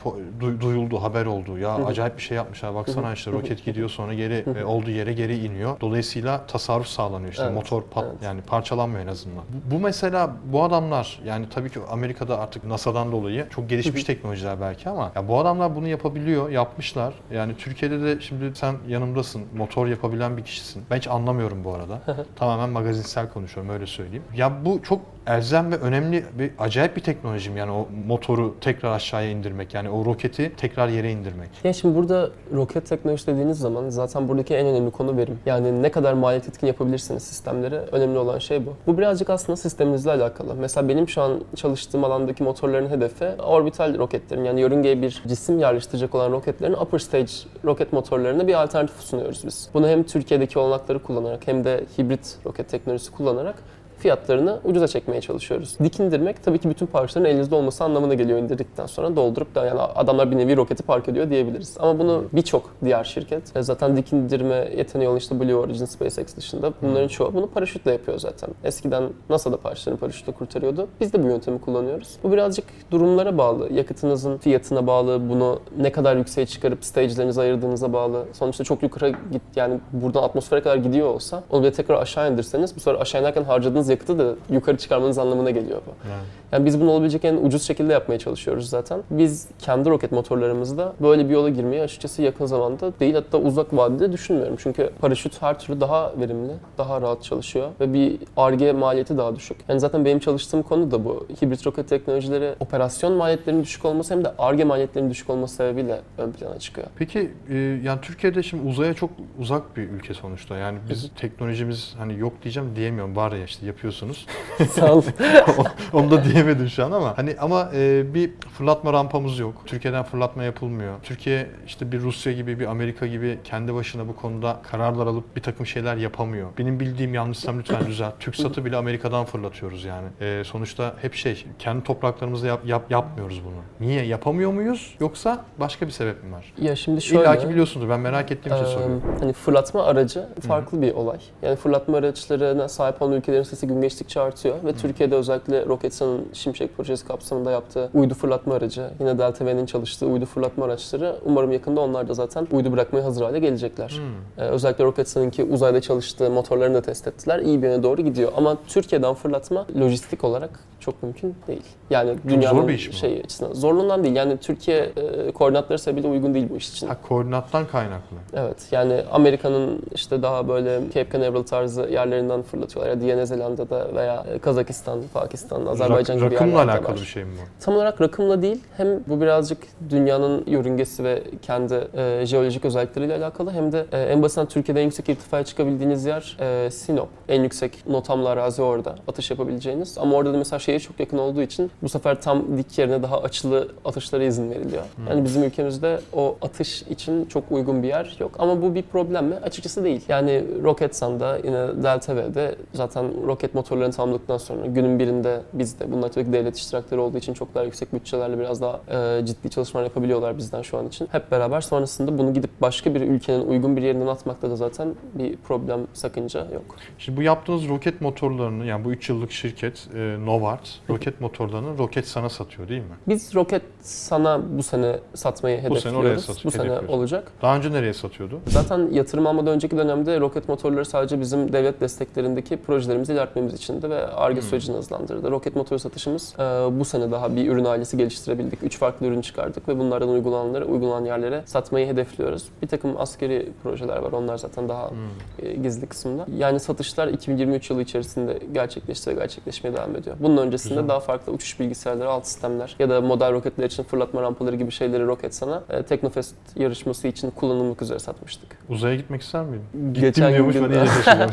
duyuldu 0.60 1.02
haber 1.02 1.26
oldu 1.26 1.58
ya 1.58 1.78
Hı 1.78 1.86
acayip 1.86 2.16
bir 2.16 2.22
şey 2.22 2.36
yapmışlar 2.36 2.74
baksana 2.74 3.12
işte 3.12 3.30
Hı 3.30 3.34
roket 3.34 3.64
gidiyor 3.64 3.88
sonra 3.88 4.14
geri 4.14 4.46
Hı 4.46 4.50
e, 4.50 4.64
olduğu 4.64 4.90
yere 4.90 5.12
geri 5.12 5.38
iniyor. 5.38 5.80
Dolayısıyla 5.80 6.46
tasarruf 6.46 6.86
sağlanıyor 6.86 7.30
işte 7.30 7.42
Evet, 7.44 7.54
motor 7.54 7.82
pat 7.82 8.04
evet. 8.08 8.22
yani 8.22 8.40
parçalanmıyor 8.42 9.02
en 9.04 9.08
azından. 9.08 9.44
Bu, 9.48 9.74
bu 9.74 9.80
mesela 9.80 10.27
bu 10.44 10.64
adamlar 10.64 11.20
yani 11.24 11.48
tabii 11.48 11.70
ki 11.70 11.80
Amerika'da 11.90 12.38
artık 12.38 12.64
NASA'dan 12.64 13.12
dolayı 13.12 13.48
çok 13.50 13.68
gelişmiş 13.68 14.04
teknolojiler 14.04 14.60
belki 14.60 14.88
ama 14.88 15.12
ya 15.14 15.28
bu 15.28 15.38
adamlar 15.38 15.76
bunu 15.76 15.88
yapabiliyor, 15.88 16.50
yapmışlar. 16.50 17.14
Yani 17.32 17.56
Türkiye'de 17.56 18.02
de 18.02 18.20
şimdi 18.20 18.52
sen 18.54 18.74
yanımdasın, 18.88 19.42
motor 19.56 19.86
yapabilen 19.86 20.36
bir 20.36 20.44
kişisin. 20.44 20.84
Ben 20.90 20.96
hiç 20.96 21.08
anlamıyorum 21.08 21.64
bu 21.64 21.74
arada. 21.74 22.26
Tamamen 22.36 22.70
magazinsel 22.70 23.28
konuşuyorum 23.28 23.72
öyle 23.72 23.86
söyleyeyim. 23.86 24.24
Ya 24.36 24.64
bu 24.64 24.82
çok 24.82 25.00
elzem 25.28 25.72
ve 25.72 25.76
önemli 25.76 26.24
bir 26.38 26.50
acayip 26.58 26.96
bir 26.96 27.00
teknolojim 27.00 27.56
yani 27.56 27.72
o 27.72 27.88
motoru 28.06 28.54
tekrar 28.60 28.92
aşağıya 28.92 29.30
indirmek 29.30 29.74
yani 29.74 29.90
o 29.90 30.04
roketi 30.04 30.52
tekrar 30.56 30.88
yere 30.88 31.12
indirmek. 31.12 31.48
Ya 31.64 31.72
şimdi 31.72 31.96
burada 31.96 32.30
roket 32.54 32.86
teknolojisi 32.86 33.26
dediğiniz 33.26 33.58
zaman 33.58 33.88
zaten 33.88 34.28
buradaki 34.28 34.54
en 34.54 34.66
önemli 34.66 34.90
konu 34.90 35.16
verim. 35.16 35.38
Yani 35.46 35.82
ne 35.82 35.90
kadar 35.90 36.12
maliyet 36.12 36.48
etkin 36.48 36.66
yapabilirsiniz 36.66 37.22
sistemleri 37.22 37.74
önemli 37.74 38.18
olan 38.18 38.38
şey 38.38 38.66
bu. 38.66 38.74
Bu 38.86 38.98
birazcık 38.98 39.30
aslında 39.30 39.56
sisteminizle 39.56 40.10
alakalı. 40.10 40.54
Mesela 40.54 40.88
benim 40.88 41.08
şu 41.08 41.22
an 41.22 41.40
çalıştığım 41.56 42.04
alandaki 42.04 42.42
motorların 42.42 42.90
hedefi 42.90 43.24
orbital 43.24 43.98
roketlerin 43.98 44.44
yani 44.44 44.60
yörüngeye 44.60 45.02
bir 45.02 45.22
cisim 45.26 45.58
yerleştirecek 45.58 46.14
olan 46.14 46.32
roketlerin 46.32 46.72
upper 46.72 46.98
stage 46.98 47.32
roket 47.64 47.92
motorlarına 47.92 48.46
bir 48.46 48.62
alternatif 48.62 49.00
sunuyoruz 49.00 49.42
biz. 49.46 49.68
Bunu 49.74 49.88
hem 49.88 50.02
Türkiye'deki 50.02 50.58
olanakları 50.58 51.02
kullanarak 51.02 51.46
hem 51.46 51.64
de 51.64 51.84
hibrit 51.98 52.36
roket 52.46 52.68
teknolojisi 52.68 53.12
kullanarak 53.12 53.54
fiyatlarını 53.98 54.60
ucuza 54.64 54.88
çekmeye 54.88 55.20
çalışıyoruz. 55.20 55.76
Dik 55.82 56.00
indirmek 56.00 56.44
tabii 56.44 56.58
ki 56.58 56.70
bütün 56.70 56.86
parçaların 56.86 57.30
elinizde 57.30 57.54
olması 57.54 57.84
anlamına 57.84 58.14
geliyor 58.14 58.38
indirdikten 58.38 58.86
sonra 58.86 59.16
doldurup 59.16 59.54
da 59.54 59.66
yani 59.66 59.80
adamlar 59.80 60.30
bir 60.30 60.36
nevi 60.36 60.56
roketi 60.56 60.82
park 60.82 61.08
ediyor 61.08 61.30
diyebiliriz. 61.30 61.76
Ama 61.80 61.98
bunu 61.98 62.24
birçok 62.32 62.70
diğer 62.84 63.04
şirket 63.04 63.56
e, 63.56 63.62
zaten 63.62 63.96
dik 63.96 64.12
indirme 64.12 64.68
yeteneği 64.76 65.08
olan 65.08 65.18
işte 65.18 65.40
Blue 65.40 65.54
Origin, 65.54 65.84
SpaceX 65.84 66.36
dışında 66.36 66.72
bunların 66.82 67.08
çoğu 67.08 67.34
bunu 67.34 67.46
paraşütle 67.46 67.92
yapıyor 67.92 68.18
zaten. 68.18 68.50
Eskiden 68.64 69.04
NASA 69.30 69.52
da 69.52 69.56
parçalarını 69.56 70.00
paraşütle 70.00 70.32
kurtarıyordu. 70.32 70.88
Biz 71.00 71.12
de 71.12 71.22
bu 71.22 71.26
yöntemi 71.26 71.60
kullanıyoruz. 71.60 72.16
Bu 72.22 72.32
birazcık 72.32 72.64
durumlara 72.90 73.38
bağlı. 73.38 73.72
Yakıtınızın 73.72 74.38
fiyatına 74.38 74.86
bağlı, 74.86 75.28
bunu 75.28 75.60
ne 75.78 75.92
kadar 75.92 76.16
yükseğe 76.16 76.46
çıkarıp 76.46 76.84
stage'lerinize 76.84 77.40
ayırdığınıza 77.40 77.92
bağlı. 77.92 78.24
Sonuçta 78.32 78.64
çok 78.64 78.82
yukarı 78.82 79.08
git 79.08 79.42
yani 79.56 79.80
buradan 79.92 80.22
atmosfere 80.22 80.62
kadar 80.62 80.76
gidiyor 80.76 81.08
olsa 81.08 81.42
onu 81.50 81.64
bir 81.64 81.70
tekrar 81.72 82.02
aşağı 82.02 82.32
indirseniz 82.32 82.76
bu 82.76 82.80
sefer 82.80 83.00
aşağı 83.00 83.20
inerken 83.20 83.44
harcadığınız 83.44 83.87
yakıtı 83.88 84.18
da 84.18 84.34
yukarı 84.50 84.76
çıkarmanız 84.76 85.18
anlamına 85.18 85.50
geliyor 85.50 85.80
bu. 85.86 86.08
Yani. 86.08 86.22
Yani 86.52 86.66
biz 86.66 86.80
bunu 86.80 86.90
olabilecek 86.90 87.24
en 87.24 87.36
ucuz 87.36 87.62
şekilde 87.62 87.92
yapmaya 87.92 88.18
çalışıyoruz 88.18 88.68
zaten. 88.68 89.00
Biz 89.10 89.48
kendi 89.58 89.90
roket 89.90 90.12
motorlarımızda 90.12 90.94
böyle 91.00 91.28
bir 91.28 91.34
yola 91.34 91.48
girmeyi 91.48 91.82
açıkçası 91.82 92.22
yakın 92.22 92.46
zamanda 92.46 92.92
değil 93.00 93.14
hatta 93.14 93.38
uzak 93.38 93.76
vadede 93.76 94.12
düşünmüyorum. 94.12 94.56
Çünkü 94.58 94.90
paraşüt 95.00 95.42
her 95.42 95.58
türlü 95.58 95.80
daha 95.80 96.12
verimli, 96.20 96.52
daha 96.78 97.00
rahat 97.00 97.22
çalışıyor 97.22 97.68
ve 97.80 97.92
bir 97.92 98.18
ARGE 98.36 98.72
maliyeti 98.72 99.18
daha 99.18 99.36
düşük. 99.36 99.56
Yani 99.68 99.80
zaten 99.80 100.04
benim 100.04 100.18
çalıştığım 100.18 100.62
konu 100.62 100.90
da 100.90 101.04
bu. 101.04 101.26
Hibrit 101.42 101.66
roket 101.66 101.88
teknolojileri 101.88 102.54
operasyon 102.60 103.12
maliyetlerinin 103.12 103.62
düşük 103.62 103.84
olması 103.84 104.14
hem 104.14 104.24
de 104.24 104.32
ARGE 104.38 104.64
maliyetlerinin 104.64 105.10
düşük 105.10 105.30
olması 105.30 105.54
sebebiyle 105.54 106.00
ön 106.18 106.32
plana 106.32 106.58
çıkıyor. 106.58 106.86
Peki 106.96 107.30
e, 107.50 107.56
yani 107.56 108.00
Türkiye'de 108.02 108.42
şimdi 108.42 108.68
uzaya 108.68 108.94
çok 108.94 109.10
uzak 109.38 109.76
bir 109.76 109.82
ülke 109.82 110.14
sonuçta. 110.14 110.56
Yani 110.56 110.78
biz 110.90 111.10
teknolojimiz 111.16 111.94
hani 111.98 112.18
yok 112.18 112.32
diyeceğim 112.42 112.76
diyemiyorum. 112.76 113.16
Var 113.16 113.32
ya 113.32 113.44
işte 113.44 113.66
yapıyorsunuz. 113.66 114.26
Sağ 114.70 114.94
ol. 114.94 115.02
Onu 115.92 116.10
da 116.10 116.24
diyemedim 116.44 116.68
şu 116.68 116.84
an 116.84 116.92
ama 116.92 117.18
hani 117.18 117.36
ama 117.40 117.70
e, 117.74 118.14
bir 118.14 118.30
fırlatma 118.58 118.92
rampamız 118.92 119.38
yok. 119.38 119.54
Türkiye'den 119.66 120.02
fırlatma 120.02 120.44
yapılmıyor. 120.44 120.94
Türkiye 121.02 121.46
işte 121.66 121.92
bir 121.92 122.00
Rusya 122.00 122.32
gibi 122.32 122.60
bir 122.60 122.66
Amerika 122.66 123.06
gibi 123.06 123.38
kendi 123.44 123.74
başına 123.74 124.08
bu 124.08 124.16
konuda 124.16 124.56
kararlar 124.70 125.06
alıp 125.06 125.36
bir 125.36 125.42
takım 125.42 125.66
şeyler 125.66 125.96
yapamıyor. 125.96 126.48
Benim 126.58 126.80
bildiğim 126.80 127.14
yanlışsam 127.14 127.58
lütfen 127.58 127.86
düzelt. 127.86 128.20
TürkSat'ı 128.20 128.64
bile 128.64 128.76
Amerika'dan 128.76 129.24
fırlatıyoruz 129.24 129.84
yani. 129.84 130.06
E, 130.20 130.42
sonuçta 130.44 130.94
hep 131.02 131.14
şey 131.14 131.44
kendi 131.58 131.84
topraklarımızda 131.84 132.46
yap, 132.46 132.60
yap- 132.66 132.90
yapmıyoruz 132.90 133.42
bunu. 133.44 133.88
Niye 133.88 134.04
yapamıyor 134.04 134.52
muyuz 134.52 134.96
yoksa 135.00 135.44
başka 135.60 135.86
bir 135.86 135.92
sebep 135.92 136.24
mi 136.24 136.32
var? 136.32 136.52
Ya 136.58 136.76
şimdi 136.76 137.02
şöyle... 137.02 137.22
İlla 137.22 137.38
ki 137.38 137.48
biliyorsunuzdur. 137.48 137.90
Ben 137.90 138.00
merak 138.00 138.32
ettiğim 138.32 138.56
için 138.56 138.64
Eee, 138.64 138.70
soruyorum. 138.72 139.02
Hani 139.20 139.32
fırlatma 139.32 139.84
aracı 139.84 140.28
farklı 140.48 140.82
bir 140.82 140.94
olay. 140.94 141.18
Yani 141.42 141.56
fırlatma 141.56 141.96
araçlarına 141.98 142.68
sahip 142.68 143.02
olan 143.02 143.12
ülkelerin 143.12 143.42
sayısı 143.42 143.66
gün 143.66 143.80
geçtikçe 143.80 144.20
artıyor 144.20 144.54
ve 144.64 144.72
Türkiye'de 144.72 145.14
özellikle 145.14 145.66
Roketsan'ın 145.66 146.27
Şimşek 146.32 146.76
projesi 146.76 147.06
kapsamında 147.06 147.50
yaptığı 147.50 147.90
uydu 147.94 148.14
fırlatma 148.14 148.54
aracı, 148.54 148.90
yine 149.00 149.18
Delta 149.18 149.46
V'nin 149.46 149.66
çalıştığı 149.66 150.06
uydu 150.06 150.24
fırlatma 150.24 150.64
araçları 150.64 151.16
umarım 151.24 151.52
yakında 151.52 151.80
onlar 151.80 152.08
da 152.08 152.14
zaten 152.14 152.46
uydu 152.52 152.72
bırakmaya 152.72 153.04
hazır 153.04 153.22
hale 153.22 153.38
gelecekler. 153.38 153.88
Hmm. 153.88 154.44
Ee, 154.44 154.48
özellikle 154.48 154.84
Roketsan'ınki 154.84 155.44
uzayda 155.44 155.80
çalıştığı 155.80 156.30
motorlarını 156.30 156.74
da 156.74 156.82
test 156.82 157.06
ettiler. 157.06 157.38
İyi 157.38 157.62
bir 157.62 157.68
yöne 157.68 157.82
doğru 157.82 158.02
gidiyor. 158.02 158.32
Ama 158.36 158.56
Türkiye'den 158.68 159.14
fırlatma 159.14 159.66
lojistik 159.80 160.24
olarak 160.24 160.60
çok 160.80 161.02
mümkün 161.02 161.34
değil. 161.48 161.62
Yani 161.90 162.14
dünyanın 162.28 162.60
zor 162.60 162.68
bir 162.68 162.74
iş 162.74 162.88
mi 162.88 162.94
o? 162.94 162.98
şeyi 162.98 163.22
açısından. 163.22 163.52
Zorluğundan 163.52 164.04
değil. 164.04 164.16
Yani 164.16 164.36
Türkiye 164.36 164.78
e, 164.96 165.32
koordinatları 165.32 165.78
sebebiyle 165.78 166.08
uygun 166.08 166.34
değil 166.34 166.46
bu 166.50 166.56
iş 166.56 166.68
için. 166.68 166.86
Ha, 166.88 166.96
koordinattan 167.08 167.66
kaynaklı. 167.66 168.16
Evet 168.34 168.68
yani 168.70 169.02
Amerika'nın 169.12 169.82
işte 169.94 170.22
daha 170.22 170.48
böyle 170.48 170.80
Cape 170.94 171.12
Canaveral 171.12 171.42
tarzı 171.42 171.88
yerlerinden 171.92 172.42
fırlatıyorlar. 172.42 172.96
Ya 172.96 173.06
Yeni 173.06 173.26
Zelanda'da 173.26 173.94
veya 173.94 174.26
Kazakistan, 174.42 175.02
Pakistan, 175.14 175.66
Azerbaycan 175.66 176.17
Gibi 176.18 176.34
rakımla 176.34 176.58
yerlerde 176.58 176.72
alakalı 176.72 176.94
var. 176.94 177.00
bir 177.00 177.06
şey 177.06 177.24
mi 177.24 177.30
bu? 177.36 177.64
Tam 177.64 177.74
olarak 177.74 178.00
rakımla 178.00 178.42
değil 178.42 178.60
hem 178.76 178.88
bu 179.06 179.20
birazcık 179.20 179.58
dünyanın 179.90 180.44
yörüngesi 180.46 181.04
ve 181.04 181.22
kendi 181.42 181.88
e, 181.94 182.26
jeolojik 182.26 182.64
özellikleriyle 182.64 183.14
alakalı 183.14 183.52
hem 183.52 183.72
de 183.72 183.86
e, 183.92 184.02
en 184.02 184.22
basitinden 184.22 184.48
Türkiye'de 184.48 184.80
en 184.80 184.84
yüksek 184.84 185.08
irtifaya 185.08 185.44
çıkabildiğiniz 185.44 186.04
yer 186.04 186.36
e, 186.40 186.70
Sinop. 186.70 187.08
En 187.28 187.42
yüksek 187.42 187.86
notamlı 187.88 188.28
arazi 188.28 188.62
orada 188.62 188.94
atış 189.08 189.30
yapabileceğiniz. 189.30 189.98
Ama 189.98 190.16
orada 190.16 190.34
da 190.34 190.38
mesela 190.38 190.58
şehir 190.58 190.80
çok 190.80 191.00
yakın 191.00 191.18
olduğu 191.18 191.42
için 191.42 191.70
bu 191.82 191.88
sefer 191.88 192.20
tam 192.20 192.58
dik 192.58 192.78
yerine 192.78 193.02
daha 193.02 193.20
açılı 193.22 193.68
atışlara 193.84 194.24
izin 194.24 194.50
veriliyor. 194.50 194.82
Yani 195.08 195.24
bizim 195.24 195.42
ülkemizde 195.44 196.00
o 196.12 196.36
atış 196.42 196.82
için 196.82 197.24
çok 197.24 197.44
uygun 197.50 197.82
bir 197.82 197.88
yer 197.88 198.16
yok. 198.20 198.30
Ama 198.38 198.62
bu 198.62 198.74
bir 198.74 198.82
problem 198.82 199.24
mi? 199.24 199.34
Açıkçası 199.42 199.84
değil. 199.84 200.04
Yani 200.08 200.44
Roketsan'da 200.62 201.36
yine 201.36 201.82
Delta 201.82 202.16
V'de 202.16 202.54
zaten 202.74 203.26
roket 203.26 203.54
motorlarını 203.54 203.92
tamamladıktan 203.92 204.38
sonra 204.38 204.66
günün 204.66 204.98
birinde 204.98 205.40
biz 205.52 205.80
de 205.80 205.92
bunlar 206.08 206.14
tabii 206.14 206.24
ki 206.24 206.32
devlet 206.32 206.56
iştirakleri 206.56 207.00
olduğu 207.00 207.18
için 207.18 207.34
çok 207.34 207.54
daha 207.54 207.64
yüksek 207.64 207.92
bütçelerle 207.92 208.38
biraz 208.38 208.60
daha 208.60 208.80
e, 209.20 209.26
ciddi 209.26 209.50
çalışmalar 209.50 209.84
yapabiliyorlar 209.84 210.38
bizden 210.38 210.62
şu 210.62 210.78
an 210.78 210.88
için. 210.88 211.08
Hep 211.12 211.30
beraber 211.30 211.60
sonrasında 211.60 212.18
bunu 212.18 212.34
gidip 212.34 212.50
başka 212.60 212.94
bir 212.94 213.00
ülkenin 213.00 213.46
uygun 213.48 213.76
bir 213.76 213.82
yerinden 213.82 214.06
atmakta 214.06 214.50
da 214.50 214.56
zaten 214.56 214.94
bir 215.14 215.36
problem, 215.36 215.80
sakınca 215.92 216.40
yok. 216.40 216.76
Şimdi 216.98 217.18
bu 217.18 217.22
yaptığınız 217.22 217.68
roket 217.68 218.00
motorlarını 218.00 218.64
yani 218.66 218.84
bu 218.84 218.92
3 218.92 219.08
yıllık 219.08 219.32
şirket 219.32 219.88
e, 219.94 220.16
Novart 220.24 220.68
roket 220.90 221.20
motorlarını 221.20 221.78
roket 221.78 222.06
sana 222.08 222.28
satıyor 222.28 222.68
değil 222.68 222.80
mi? 222.82 222.96
Biz 223.08 223.34
roket 223.34 223.62
sana 223.80 224.40
bu 224.58 224.62
sene 224.62 224.96
satmayı 225.14 225.70
Bu 225.70 225.76
sene 225.80 225.96
oraya 225.96 226.10
hedefliyoruz. 226.10 226.24
sat- 226.24 226.44
bu 226.44 226.50
sene 226.50 226.78
olacak. 226.88 227.32
Daha 227.42 227.56
önce 227.56 227.72
nereye 227.72 227.94
satıyordu? 227.94 228.40
Zaten 228.46 228.88
yatırım 228.92 229.26
almadan 229.26 229.54
önceki 229.54 229.76
dönemde 229.76 230.20
roket 230.20 230.48
motorları 230.48 230.84
sadece 230.84 231.20
bizim 231.20 231.52
devlet 231.52 231.80
desteklerindeki 231.80 232.56
projelerimizi 232.56 233.12
ilerletmemiz 233.12 233.54
içindi 233.54 233.90
ve 233.90 234.06
ARGE 234.06 234.40
Hmm. 234.40 234.48
sürecini 234.48 234.76
hızlandırdı. 234.76 235.30
Roket 235.30 235.56
motoru 235.56 235.78
satışımız 235.98 236.34
e, 236.38 236.78
bu 236.80 236.84
sene 236.84 237.10
daha 237.10 237.36
bir 237.36 237.50
ürün 237.50 237.64
ailesi 237.64 237.96
geliştirebildik. 237.96 238.62
Üç 238.62 238.78
farklı 238.78 239.06
ürün 239.06 239.20
çıkardık 239.20 239.68
ve 239.68 239.78
bunlardan 239.78 240.08
uygulananları 240.08 240.64
uygulanan 240.66 241.04
yerlere 241.04 241.42
satmayı 241.46 241.86
hedefliyoruz. 241.86 242.44
Bir 242.62 242.66
takım 242.68 242.94
askeri 243.00 243.48
projeler 243.62 243.96
var. 243.96 244.12
Onlar 244.12 244.38
zaten 244.38 244.68
daha 244.68 244.90
Hmm. 244.90 244.96
e, 245.42 245.52
gizli 245.54 245.86
kısımda. 245.86 246.26
Yani 246.36 246.60
satışlar 246.60 247.08
2023 247.08 247.70
yılı 247.70 247.82
içerisinde 247.82 248.38
gerçekleşti 248.52 249.10
ve 249.10 249.14
gerçekleşmeye 249.14 249.76
devam 249.76 249.96
ediyor. 249.96 250.16
Bunun 250.20 250.36
öncesinde 250.36 250.74
Güzel. 250.74 250.88
daha 250.88 251.00
farklı 251.00 251.32
uçuş 251.32 251.60
bilgisayarları, 251.60 252.10
alt 252.10 252.26
sistemler 252.26 252.76
ya 252.78 252.90
da 252.90 253.00
model 253.00 253.32
roketler 253.32 253.64
için 253.66 253.82
fırlatma 253.82 254.22
rampaları 254.22 254.56
gibi 254.56 254.70
şeyleri 254.70 255.06
roket 255.06 255.34
sana 255.34 255.62
e, 255.70 255.82
Teknofest 255.82 256.34
yarışması 256.56 257.08
için 257.08 257.30
kullanılmak 257.30 257.82
üzere 257.82 257.98
satmıştık. 257.98 258.58
Uzaya 258.68 258.94
gitmek 258.96 259.22
ister 259.22 259.44
miydin? 259.44 259.64
Gittim 259.72 259.92
Geçen 260.02 260.32
diyormuş 260.32 260.54
gün- 260.54 260.64
ben 260.64 260.70
iyice. 260.70 260.86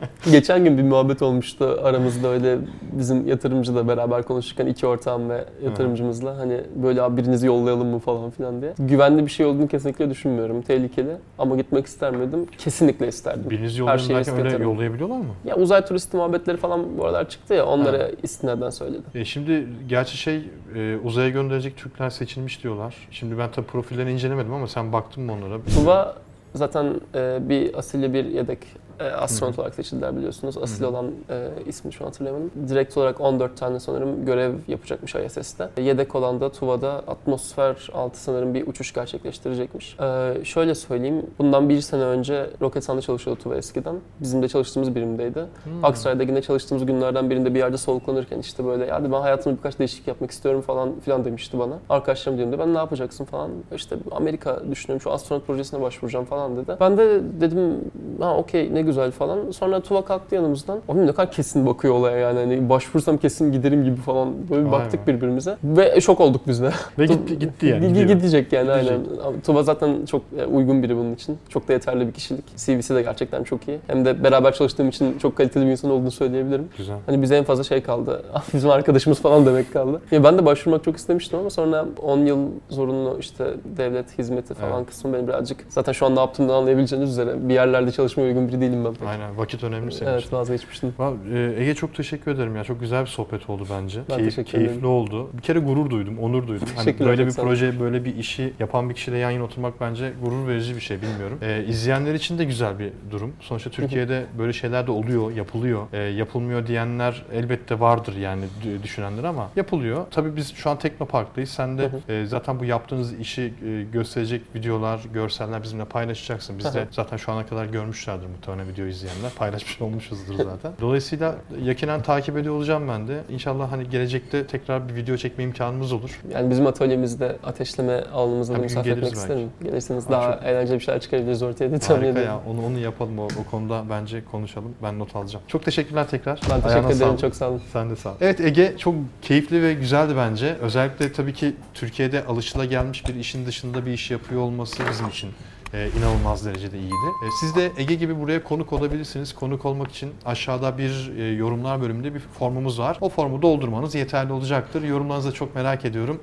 Geçen 0.30 0.64
gün 0.64 0.78
bir 0.78 0.82
muhabbet 0.82 1.22
olmuştu 1.22 1.80
aramızda 1.82 2.28
öyle 2.28 2.58
bizim 2.92 3.28
yatırımcıyla 3.28 3.88
beraber 3.88 4.22
konuşurken 4.22 4.66
iki 4.66 4.86
ortağım 4.86 5.30
ve 5.30 5.44
yatırımcımızla 5.64 6.38
hani 6.38 6.60
böyle 6.82 7.02
abi 7.02 7.16
birinizi 7.16 7.46
yollayalım 7.46 7.88
mı 7.88 7.98
falan 7.98 8.30
filan 8.30 8.62
diye. 8.62 8.72
Güvenli 8.78 9.26
bir 9.26 9.30
şey 9.30 9.46
olduğunu 9.46 9.68
kesinlikle 9.68 10.10
düşünmüyorum. 10.10 10.62
Tehlikeli 10.62 11.16
ama 11.38 11.56
gitmek 11.56 11.86
ister 11.86 12.16
miydim? 12.16 12.46
Kesinlikle 12.58 13.08
isterdim. 13.08 13.50
Biriniz 13.50 13.72
Her 13.74 13.78
yollayın 13.78 13.98
şeye 13.98 14.14
derken 14.14 14.34
öyle 14.38 14.48
istedim. 14.48 14.64
yollayabiliyorlar 14.64 15.18
mı? 15.18 15.24
Ya 15.44 15.56
uzay 15.56 15.84
turisti 15.84 16.16
muhabbetleri 16.16 16.56
falan 16.56 16.98
bu 16.98 17.04
aralar 17.04 17.28
çıktı 17.28 17.54
ya 17.54 17.66
onlara 17.66 18.10
istinaden 18.22 18.70
söyledim. 18.70 19.04
E 19.14 19.24
şimdi 19.24 19.66
gerçi 19.88 20.16
şey 20.16 20.42
e, 20.76 20.96
uzaya 21.04 21.28
gönderecek 21.28 21.76
Türkler 21.76 22.10
seçilmiş 22.10 22.62
diyorlar. 22.62 22.94
Şimdi 23.10 23.38
ben 23.38 23.50
tabii 23.50 23.66
profillerini 23.66 24.12
incelemedim 24.12 24.52
ama 24.52 24.66
sen 24.66 24.92
baktın 24.92 25.22
mı 25.22 25.32
onlara? 25.32 25.60
Tuva 25.74 26.16
zaten 26.54 27.00
e, 27.14 27.38
bir 27.48 27.78
asilli 27.78 28.14
bir 28.14 28.24
yedek 28.24 28.58
e, 29.00 29.04
astronot 29.04 29.58
olarak 29.58 29.74
seçildiler 29.74 30.16
biliyorsunuz. 30.16 30.58
Asil 30.58 30.84
olan 30.84 31.10
e, 31.30 31.48
ismini 31.66 31.92
şu 31.92 32.04
an 32.04 32.08
hatırlayamadım. 32.08 32.50
Direkt 32.68 32.96
olarak 32.96 33.20
14 33.20 33.56
tane 33.56 33.80
sanırım 33.80 34.26
görev 34.26 34.54
yapacakmış 34.68 35.14
ISS'te. 35.14 35.68
Yedek 35.78 36.14
olan 36.14 36.40
da 36.40 36.52
Tuva'da 36.52 36.92
atmosfer 36.92 37.90
altı 37.94 38.20
sanırım 38.20 38.54
bir 38.54 38.66
uçuş 38.66 38.92
gerçekleştirecekmiş. 38.92 39.96
E, 40.00 40.44
şöyle 40.44 40.74
söyleyeyim, 40.74 41.26
bundan 41.38 41.68
bir 41.68 41.80
sene 41.80 42.02
önce 42.02 42.50
Roketsan'da 42.62 43.00
çalışıyordu 43.00 43.42
Tuva 43.42 43.56
eskiden. 43.56 43.96
Bizim 44.20 44.42
de 44.42 44.48
çalıştığımız 44.48 44.94
birimdeydi. 44.94 45.40
Hmm. 45.64 45.84
Aksaray'da 45.84 46.22
yine 46.22 46.42
çalıştığımız 46.42 46.86
günlerden 46.86 47.30
birinde 47.30 47.54
bir 47.54 47.58
yerde 47.58 47.76
soluklanırken 47.76 48.38
işte 48.38 48.64
böyle 48.64 48.86
ya 48.86 49.04
ben 49.04 49.20
hayatımda 49.20 49.56
birkaç 49.56 49.78
değişiklik 49.78 50.08
yapmak 50.08 50.30
istiyorum 50.30 50.60
falan 50.60 51.00
filan 51.00 51.24
demişti 51.24 51.58
bana. 51.58 51.78
Arkadaşlarım 51.88 52.38
diyorum 52.38 52.58
ben 52.58 52.74
ne 52.74 52.78
yapacaksın 52.78 53.24
falan. 53.24 53.50
İşte 53.74 53.96
Amerika 54.10 54.62
düşünüyorum 54.70 55.00
şu 55.00 55.10
astronot 55.10 55.46
projesine 55.46 55.80
başvuracağım 55.80 56.24
falan 56.24 56.56
dedi. 56.56 56.76
Ben 56.80 56.98
de 56.98 57.20
dedim 57.40 57.90
ha 58.20 58.36
okey 58.36 58.74
ne 58.74 58.82
güzel 58.90 59.10
falan. 59.10 59.50
Sonra 59.50 59.80
Tuva 59.80 60.04
kalktı 60.04 60.34
yanımızdan. 60.34 60.78
Oğlum 60.88 61.06
ne 61.06 61.12
kadar 61.12 61.30
kesin 61.32 61.66
bakıyor 61.66 61.94
olaya 61.94 62.16
yani. 62.16 62.38
Hani 62.38 62.68
başvursam 62.68 63.18
kesin 63.18 63.52
giderim 63.52 63.84
gibi 63.84 63.96
falan. 63.96 64.34
Böyle 64.50 64.66
bir 64.66 64.70
Vay 64.70 64.80
baktık 64.80 65.06
be. 65.06 65.14
birbirimize. 65.16 65.56
Ve 65.64 66.00
şok 66.00 66.20
olduk 66.20 66.40
biz 66.46 66.62
de. 66.62 66.70
Ve 66.98 67.06
gitti, 67.06 67.38
gitti 67.38 67.66
yani. 67.66 67.88
Gidiyor. 67.88 68.06
Gidecek 68.08 68.52
yani 68.52 68.66
Gidecek. 68.66 68.92
aynen. 69.24 69.40
Tuba 69.40 69.62
zaten 69.62 70.04
çok 70.06 70.22
e, 70.38 70.44
uygun 70.46 70.82
biri 70.82 70.96
bunun 70.96 71.14
için. 71.14 71.38
Çok 71.48 71.68
da 71.68 71.72
yeterli 71.72 72.06
bir 72.08 72.12
kişilik. 72.12 72.44
CV'si 72.56 72.94
de 72.94 73.02
gerçekten 73.02 73.44
çok 73.44 73.68
iyi. 73.68 73.78
Hem 73.86 74.04
de 74.04 74.24
beraber 74.24 74.52
çalıştığım 74.54 74.88
için 74.88 75.18
çok 75.18 75.36
kaliteli 75.36 75.66
bir 75.66 75.70
insan 75.70 75.90
olduğunu 75.90 76.10
söyleyebilirim. 76.10 76.68
Güzel. 76.78 76.96
Hani 77.06 77.22
bize 77.22 77.36
en 77.36 77.44
fazla 77.44 77.64
şey 77.64 77.82
kaldı. 77.82 78.22
Bizim 78.54 78.70
arkadaşımız 78.70 79.20
falan 79.20 79.46
demek 79.46 79.72
kaldı. 79.72 80.00
Ya 80.10 80.24
ben 80.24 80.38
de 80.38 80.46
başvurmak 80.46 80.84
çok 80.84 80.96
istemiştim 80.96 81.38
ama 81.38 81.50
sonra 81.50 81.84
10 82.02 82.18
yıl 82.18 82.38
zorunlu 82.68 83.16
işte 83.20 83.44
devlet 83.76 84.18
hizmeti 84.18 84.54
falan 84.54 84.76
Evet. 84.78 84.86
kısmı 84.88 85.12
beni 85.12 85.28
birazcık 85.28 85.64
zaten 85.68 85.92
şu 85.92 86.06
an 86.06 86.16
ne 86.16 86.20
yaptığımdan 86.20 86.54
anlayabileceğiniz 86.54 87.10
üzere 87.10 87.48
bir 87.48 87.54
yerlerde 87.54 87.90
çalışmaya 87.92 88.22
uygun 88.28 88.48
biri 88.48 88.60
değilim 88.60 88.79
ben 88.84 88.94
pek. 88.94 89.08
Aynen 89.08 89.36
vakit 89.38 89.64
önemli 89.64 89.92
senin 89.92 89.96
için. 89.96 90.06
Evet 90.06 90.32
vazgeçmiştim. 90.32 90.94
Vallahi, 90.98 91.18
e, 91.34 91.60
Ege 91.62 91.74
çok 91.74 91.94
teşekkür 91.94 92.30
ederim 92.34 92.56
ya. 92.56 92.64
Çok 92.64 92.80
güzel 92.80 93.02
bir 93.02 93.06
sohbet 93.06 93.50
oldu 93.50 93.66
bence. 93.70 94.00
Ben 94.10 94.16
teşekkür 94.18 94.50
keyifli 94.50 94.72
ederim. 94.72 94.88
oldu. 94.88 95.30
Bir 95.36 95.42
kere 95.42 95.58
gurur 95.58 95.90
duydum, 95.90 96.18
onur 96.18 96.46
duydum. 96.46 96.68
Hani 96.76 96.84
Teşekkürler, 96.84 97.08
böyle 97.10 97.22
çok 97.22 97.26
bir 97.26 97.30
sağ 97.32 97.42
olun. 97.42 97.48
proje, 97.50 97.80
böyle 97.80 98.04
bir 98.04 98.16
işi 98.16 98.52
yapan 98.60 98.88
bir 98.90 98.94
kişiyle 98.94 99.18
yan 99.18 99.30
yana 99.30 99.44
oturmak 99.44 99.80
bence 99.80 100.12
gurur 100.24 100.46
verici 100.48 100.76
bir 100.76 100.80
şey 100.80 101.02
bilmiyorum. 101.02 101.38
E, 101.42 101.64
izleyenler 101.64 102.14
için 102.14 102.38
de 102.38 102.44
güzel 102.44 102.78
bir 102.78 102.92
durum. 103.10 103.32
Sonuçta 103.40 103.70
Türkiye'de 103.70 104.26
böyle 104.38 104.52
şeyler 104.52 104.86
de 104.86 104.90
oluyor, 104.90 105.32
yapılıyor. 105.32 105.86
E, 105.92 105.98
yapılmıyor 105.98 106.66
diyenler 106.66 107.22
elbette 107.32 107.80
vardır 107.80 108.16
yani 108.16 108.42
d- 108.64 108.82
düşünenler 108.82 109.24
ama 109.24 109.50
yapılıyor. 109.56 110.06
Tabii 110.10 110.36
biz 110.36 110.54
şu 110.54 110.70
an 110.70 110.78
Teknopark'tayız. 110.78 111.50
Sen 111.50 111.78
de 111.78 111.90
e, 112.08 112.24
zaten 112.26 112.60
bu 112.60 112.64
yaptığınız 112.64 113.12
işi 113.20 113.42
e, 113.66 113.82
gösterecek 113.92 114.42
videolar, 114.54 115.00
görseller 115.14 115.62
bizimle 115.62 115.84
paylaşacaksın. 115.84 116.58
Biz 116.58 116.74
de 116.74 116.80
Hı 116.80 116.86
zaten 116.90 117.16
şu 117.16 117.32
ana 117.32 117.46
kadar 117.46 117.64
görmüşlerdir 117.66 118.26
muhtemelen 118.26 118.68
video 118.72 118.86
izleyenler. 118.86 119.30
Paylaşmış 119.36 119.80
olmuşuzdur 119.80 120.34
zaten. 120.34 120.72
Dolayısıyla 120.80 121.34
yakinen 121.64 122.02
takip 122.02 122.36
ediyor 122.36 122.54
olacağım 122.54 122.88
ben 122.88 123.08
de. 123.08 123.20
İnşallah 123.30 123.72
hani 123.72 123.90
gelecekte 123.90 124.46
tekrar 124.46 124.88
bir 124.88 124.94
video 124.94 125.16
çekme 125.16 125.44
imkanımız 125.44 125.92
olur. 125.92 126.20
Yani 126.34 126.50
bizim 126.50 126.66
atölyemizde 126.66 127.36
ateşleme 127.44 128.04
alanımızda 128.14 128.54
da 128.54 128.58
misafir 128.58 128.90
etmek 128.90 129.12
isterim. 129.12 129.50
Gelirseniz 129.62 130.06
Ha, 130.06 130.10
daha 130.12 130.32
çok- 130.32 130.42
eğlenceli 130.44 130.78
bir 130.78 130.84
şeyler 130.84 131.00
çıkarabiliriz 131.00 131.42
ortaya 131.42 131.70
diye 131.70 131.78
tahmin 131.78 132.02
Harika 132.04 132.20
ediyorum. 132.20 132.42
ya. 132.46 132.52
Onu 132.52 132.66
onu 132.66 132.78
yapalım 132.78 133.18
o, 133.18 133.24
o 133.24 133.50
konuda 133.50 133.84
bence 133.90 134.24
konuşalım. 134.24 134.74
Ben 134.82 134.98
not 134.98 135.16
alacağım. 135.16 135.44
Çok 135.48 135.64
teşekkürler 135.64 136.08
tekrar. 136.08 136.40
Ben 136.42 136.46
teşekkür 136.56 136.68
Ayağına 136.68 136.86
ederim. 136.86 136.98
sağlık. 136.98 137.20
Çok 137.20 137.34
sağ 137.36 137.48
olun. 137.50 137.62
Sen 137.72 137.90
de 137.90 137.96
sağ 137.96 138.10
ol. 138.10 138.14
Evet 138.20 138.40
Ege 138.40 138.74
çok 138.78 138.94
keyifli 139.22 139.62
ve 139.62 139.74
güzeldi 139.74 140.12
bence. 140.16 140.56
Özellikle 140.60 141.12
tabii 141.12 141.32
ki 141.32 141.54
Türkiye'de 141.74 142.24
alışılagelmiş 142.24 143.08
bir 143.08 143.14
işin 143.14 143.46
dışında 143.46 143.86
bir 143.86 143.92
iş 143.92 144.10
yapıyor 144.10 144.40
olması 144.40 144.82
bizim 144.90 145.08
için 145.08 145.30
e, 145.74 145.88
inanılmaz 145.98 146.46
derecede 146.46 146.78
iyiydi. 146.78 146.94
E, 147.24 147.26
siz 147.40 147.56
de 147.56 147.72
Ege 147.76 147.94
gibi 147.94 148.20
buraya 148.20 148.44
konuk 148.44 148.72
olabilirsiniz. 148.72 149.34
Konuk 149.34 149.64
olmak 149.64 149.90
için 149.90 150.10
aşağıda 150.24 150.78
bir 150.78 151.12
e, 151.18 151.34
yorumlar 151.34 151.80
bölümünde 151.80 152.14
bir 152.14 152.20
formumuz 152.20 152.78
var. 152.78 152.98
O 153.00 153.08
formu 153.08 153.42
doldurmanız 153.42 153.94
yeterli 153.94 154.32
olacaktır. 154.32 154.82
Yorumlarınızı 154.82 155.32
çok 155.32 155.54
merak 155.54 155.84
ediyorum. 155.84 156.20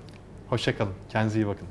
Hoşçakalın. 0.50 0.94
Kendinize 1.10 1.40
iyi 1.40 1.48
bakın. 1.48 1.68